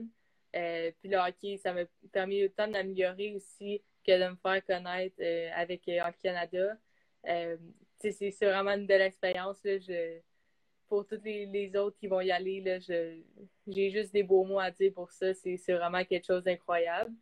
puis 0.52 1.10
le 1.10 1.16
hockey, 1.16 1.56
ça 1.58 1.72
m'a 1.72 1.82
permis 2.12 2.44
autant 2.44 2.68
d'améliorer 2.68 3.34
aussi 3.34 3.82
que 4.06 4.12
de 4.12 4.30
me 4.30 4.36
faire 4.36 4.64
connaître 4.64 5.20
avec 5.56 5.82
Hockey 5.88 6.18
Canada. 6.22 6.78
c'est 7.98 8.30
vraiment 8.42 8.72
une 8.72 8.86
belle 8.86 9.02
expérience. 9.02 9.58
Je, 9.64 10.20
pour 10.88 11.06
tous 11.06 11.20
les, 11.24 11.76
autres 11.76 11.96
qui 11.98 12.06
vont 12.06 12.20
y 12.20 12.30
aller, 12.30 12.60
là, 12.60 12.78
j'ai 12.80 13.90
juste 13.90 14.12
des 14.12 14.22
beaux 14.22 14.44
mots 14.44 14.58
à 14.58 14.70
dire 14.70 14.92
pour 14.92 15.10
ça. 15.12 15.34
C'est, 15.34 15.56
vraiment 15.68 16.04
quelque 16.04 16.26
chose 16.26 16.42
d'incroyable. 16.42 17.12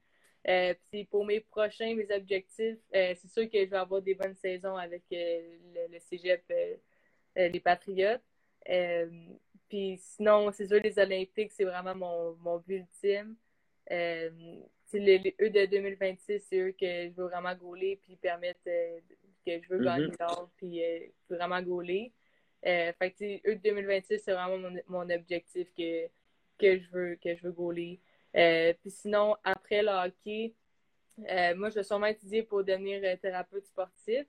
Euh, 0.48 0.74
pour 1.11 1.26
mes 1.26 1.40
prochains, 1.40 1.94
mes 1.94 2.11
objectifs, 2.14 2.79
euh, 2.94 3.14
c'est 3.16 3.29
sûr 3.29 3.50
que 3.50 3.59
je 3.59 3.70
vais 3.70 3.76
avoir 3.76 4.00
des 4.00 4.14
bonnes 4.14 4.37
saisons 4.37 4.76
avec 4.76 5.02
euh, 5.12 5.57
le, 5.90 5.98
cégep, 5.98 6.44
les 7.35 7.61
Patriotes. 7.61 8.22
puis 9.68 9.98
sinon, 9.98 10.52
c'est 10.52 10.68
sûr, 10.68 10.81
les 10.83 10.98
Olympiques, 10.98 11.52
c'est 11.52 11.64
vraiment 11.64 11.94
mon, 11.96 12.37
mon 12.37 12.59
but 12.59 12.76
ultime. 12.76 13.35
c'est 13.88 15.35
eux 15.40 15.50
de 15.50 15.66
2026, 15.66 16.40
c'est 16.48 16.61
eux 16.61 16.72
que 16.72 17.09
je 17.09 17.14
veux 17.16 17.24
vraiment 17.24 17.55
gauler 17.57 17.98
puis 18.02 18.16
permettre 18.16 18.61
que 18.64 19.61
je 19.61 19.68
veux 19.68 19.85
gagner 19.85 20.12
l'or, 20.20 20.50
puis 20.57 20.81
vraiment 21.29 21.61
gauler. 21.61 22.12
Fait 22.66 23.14
que, 23.18 23.50
eux, 23.50 23.57
2026, 23.57 24.18
c'est 24.24 24.33
vraiment 24.33 24.59
mon, 24.59 24.76
mon, 24.88 25.11
objectif 25.11 25.68
que, 25.76 26.07
que 26.59 26.79
je 26.79 26.90
veux 26.90 27.16
que 27.16 27.35
je 27.35 27.42
veux 27.42 27.52
gauler. 27.52 28.00
puis 28.33 28.90
sinon, 28.90 29.37
après 29.44 29.83
le 29.83 29.90
hockey, 29.90 30.55
moi, 31.57 31.70
je 31.70 31.76
vais 31.76 31.83
sûrement 31.85 32.07
étudier 32.07 32.42
pour 32.42 32.64
devenir 32.64 33.18
thérapeute 33.20 33.66
sportif. 33.66 34.26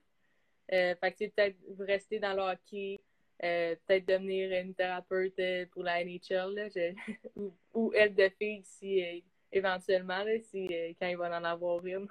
fait 0.68 0.96
que, 1.00 1.26
peut-être 1.26 1.56
rester 1.80 2.18
dans 2.20 2.34
le 2.34 2.42
hockey, 2.42 3.00
euh, 3.44 3.76
peut-être 3.86 4.06
devenir 4.06 4.50
une 4.60 4.74
thérapeute 4.74 5.38
euh, 5.38 5.64
pour 5.70 5.84
la 5.84 6.04
NHL 6.04 6.70
ou, 7.74 7.92
aide 7.94 8.16
de 8.16 8.28
fille 8.30 8.62
si 8.64 9.00
euh, 9.00 9.20
éventuellement 9.52 10.24
si 10.42 10.68
quand 10.98 11.06
il 11.06 11.16
va 11.16 11.38
en 11.38 11.44
avoir 11.44 11.86
une. 11.86 12.08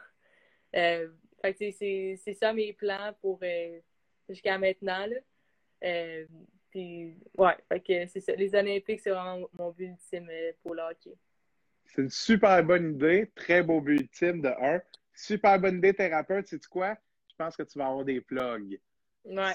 c'est 0.71 2.37
ça 2.39 2.53
mes 2.53 2.71
plans 2.71 3.13
pour 3.19 3.41
jusqu'à 4.29 4.57
maintenant. 4.57 5.07
Puis 5.79 7.17
ouais, 7.37 7.55
c'est 8.07 8.19
ça. 8.19 8.33
Les 8.33 8.53
Olympiques, 8.55 9.01
c'est 9.01 9.11
vraiment 9.11 9.47
mon 9.57 9.71
but 9.71 9.87
ultime 9.87 10.29
pour 10.61 10.75
le 10.75 10.81
hockey. 10.81 11.13
C'est 11.85 12.01
une 12.01 12.09
super 12.09 12.63
bonne 12.63 12.93
idée, 12.93 13.31
très 13.35 13.63
beau 13.63 13.81
but 13.81 14.01
ultime 14.01 14.41
de 14.41 14.49
un. 14.49 14.81
Super 15.13 15.59
bonne 15.59 15.77
idée 15.77 15.93
thérapeute, 15.93 16.47
c'est 16.47 16.65
quoi? 16.67 16.95
Je 17.29 17.35
pense 17.37 17.55
que 17.55 17.63
tu 17.63 17.79
vas 17.79 17.87
avoir 17.87 18.05
des 18.05 18.21
plugs. 18.21 18.79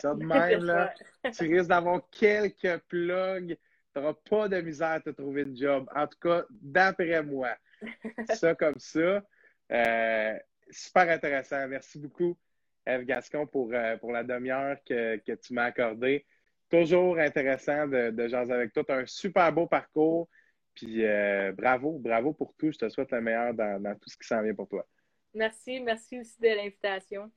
Ça 0.00 0.14
de 0.14 0.24
même, 0.24 0.64
là, 0.64 0.94
tu 1.36 1.44
risques 1.44 1.68
d'avoir 1.68 2.02
quelques 2.10 2.78
plugs. 2.88 3.56
Tu 3.94 4.00
n'auras 4.00 4.14
pas 4.28 4.48
de 4.48 4.60
misère 4.60 4.88
à 4.88 5.00
te 5.00 5.10
trouver 5.10 5.42
une 5.42 5.56
job. 5.56 5.88
En 5.94 6.06
tout 6.06 6.18
cas, 6.18 6.44
d'après 6.50 7.22
moi. 7.22 7.50
Ça 8.34 8.54
comme 8.54 8.78
ça. 8.78 9.22
Euh, 9.70 10.38
super 10.70 11.10
intéressant. 11.10 11.68
Merci 11.68 11.98
beaucoup, 11.98 12.36
Eve 12.86 13.04
Gascon, 13.04 13.46
pour, 13.46 13.70
euh, 13.72 13.96
pour 13.96 14.12
la 14.12 14.24
demi-heure 14.24 14.76
que, 14.84 15.16
tu 15.34 15.54
m'as 15.54 15.64
accordée. 15.64 16.26
Toujours 16.68 17.18
intéressant 17.18 17.86
de, 17.86 18.10
de 18.10 18.28
jaser 18.28 18.52
avec 18.52 18.72
toi. 18.72 18.84
Tu 18.84 18.92
as 18.92 18.96
un 18.96 19.06
super 19.06 19.52
beau 19.52 19.66
parcours. 19.66 20.28
Puis 20.74 21.04
euh, 21.04 21.52
bravo, 21.52 21.98
bravo 21.98 22.32
pour 22.32 22.54
tout. 22.54 22.72
Je 22.72 22.78
te 22.78 22.88
souhaite 22.88 23.12
le 23.12 23.20
meilleur 23.20 23.52
dans, 23.52 23.80
dans 23.80 23.94
tout 23.94 24.08
ce 24.08 24.16
qui 24.16 24.26
s'en 24.26 24.42
vient 24.42 24.54
pour 24.54 24.68
toi. 24.68 24.86
Merci, 25.34 25.80
merci 25.80 26.20
aussi 26.20 26.40
de 26.40 26.48
l'invitation. 26.48 27.30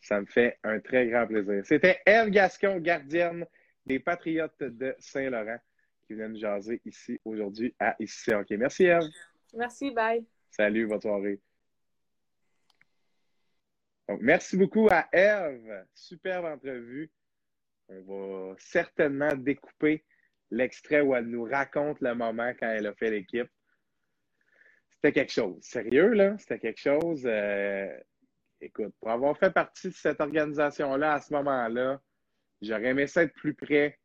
Ça 0.00 0.20
me 0.20 0.26
fait 0.26 0.58
un 0.62 0.80
très 0.80 1.06
grand 1.06 1.26
plaisir. 1.26 1.64
C'était 1.64 2.00
Eve 2.04 2.30
Gascon, 2.30 2.78
gardienne 2.78 3.46
des 3.86 3.98
Patriotes 3.98 4.62
de 4.62 4.94
Saint-Laurent, 4.98 5.58
qui 6.06 6.14
vient 6.14 6.28
nous 6.28 6.38
jaser 6.38 6.80
ici 6.84 7.18
aujourd'hui 7.24 7.74
à 7.78 7.96
Ici 7.98 8.34
OK. 8.34 8.50
Merci, 8.50 8.84
Eve. 8.84 9.08
Merci, 9.54 9.90
bye. 9.90 10.24
Salut, 10.50 10.86
bonne 10.86 11.00
soirée. 11.00 11.40
Merci 14.20 14.56
beaucoup 14.56 14.88
à 14.90 15.08
Eve. 15.12 15.86
Superbe 15.94 16.46
entrevue. 16.46 17.10
On 17.88 18.00
va 18.02 18.54
certainement 18.58 19.34
découper 19.34 20.04
l'extrait 20.50 21.00
où 21.00 21.14
elle 21.14 21.26
nous 21.26 21.44
raconte 21.44 22.00
le 22.00 22.14
moment 22.14 22.52
quand 22.58 22.68
elle 22.68 22.86
a 22.86 22.94
fait 22.94 23.10
l'équipe. 23.10 23.50
C'était 24.90 25.12
quelque 25.12 25.32
chose. 25.32 25.62
Sérieux, 25.62 26.12
là? 26.12 26.36
C'était 26.38 26.58
quelque 26.58 26.80
chose. 26.80 27.24
Euh, 27.26 27.94
écoute, 28.60 28.94
pour 29.00 29.10
avoir 29.10 29.36
fait 29.36 29.50
partie 29.50 29.88
de 29.88 29.94
cette 29.94 30.20
organisation-là 30.20 31.14
à 31.14 31.20
ce 31.20 31.32
moment-là, 31.34 32.00
j'aurais 32.62 32.86
aimé 32.86 33.06
ça 33.06 33.22
être 33.22 33.34
plus 33.34 33.54
près 33.54 33.98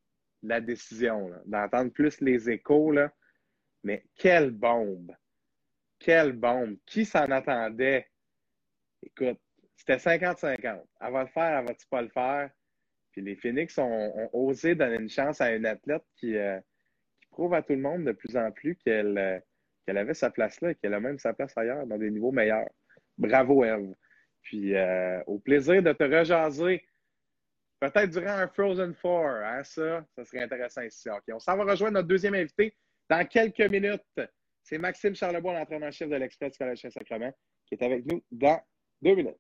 de 0.44 0.50
la 0.50 0.60
décision, 0.60 1.32
d'entendre 1.46 1.92
plus 1.92 2.20
les 2.20 2.50
échos. 2.50 2.92
Là. 2.92 3.14
Mais 3.84 4.04
quelle 4.16 4.52
bombe! 4.52 5.16
Quelle 6.00 6.34
bombe! 6.34 6.78
Qui 6.86 7.06
s'en 7.06 7.32
attendait? 7.32 8.10
Écoute, 9.02 9.40
c'était 9.80 9.96
50-50. 9.96 10.84
Elle 11.00 11.14
va 11.14 11.24
le 11.24 11.30
faire, 11.30 11.60
elle 11.60 11.66
va-tu 11.66 11.88
pas 11.88 12.02
le 12.02 12.10
faire? 12.10 12.50
Puis 13.12 13.22
les 13.22 13.36
Phoenix 13.38 13.78
ont, 13.78 14.30
osé 14.34 14.76
donner 14.76 14.98
une 14.98 15.10
chance 15.10 15.40
à 15.40 15.56
une 15.56 15.66
athlète 15.66 16.04
qui, 16.18 16.36
euh, 16.36 16.60
prouve 17.32 17.54
à 17.54 17.62
tout 17.62 17.74
le 17.74 17.80
monde 17.80 18.04
de 18.04 18.12
plus 18.12 18.36
en 18.36 18.52
plus 18.52 18.76
qu'elle 18.76 19.18
euh, 19.18 19.40
avait 19.88 20.14
sa 20.14 20.30
place 20.30 20.60
là 20.62 20.72
et 20.72 20.76
qu'elle 20.76 20.94
a 20.94 21.00
même 21.00 21.18
sa 21.18 21.34
place 21.34 21.58
ailleurs, 21.58 21.88
dans 21.88 21.98
des 21.98 22.12
niveaux 22.12 22.32
meilleurs. 22.32 22.70
Bravo, 23.18 23.64
Eve. 23.64 23.96
Puis 24.42 24.76
euh, 24.76 25.24
au 25.28 25.40
plaisir 25.40 25.82
de 25.82 25.94
te 25.94 26.04
rejaser. 26.04 26.86
Peut-être 27.80 28.10
durant 28.10 28.32
un 28.32 28.48
Frozen 28.50 28.94
Four, 28.96 29.28
hein, 29.28 29.64
ça, 29.64 30.06
ça 30.14 30.26
serait 30.26 30.44
intéressant 30.44 30.82
ici. 30.82 31.10
OK, 31.10 31.24
on 31.32 31.40
s'en 31.40 31.56
va 31.56 31.64
rejoindre 31.64 31.94
notre 31.94 32.10
deuxième 32.10 32.34
invité 32.34 32.76
dans 33.10 33.26
quelques 33.26 33.72
minutes. 33.72 34.04
C'est 34.62 34.78
Maxime 34.78 35.16
Charlebois, 35.16 35.54
l'entraîneur-chef 35.54 36.10
de 36.10 36.16
l'Express 36.18 36.58
Collège 36.58 36.82
Saint-Sacrement, 36.82 37.34
qui 37.66 37.76
est 37.76 37.84
avec 37.84 38.06
nous 38.06 38.22
dans 38.32 38.62
deux 39.02 39.16
minutes. 39.16 39.40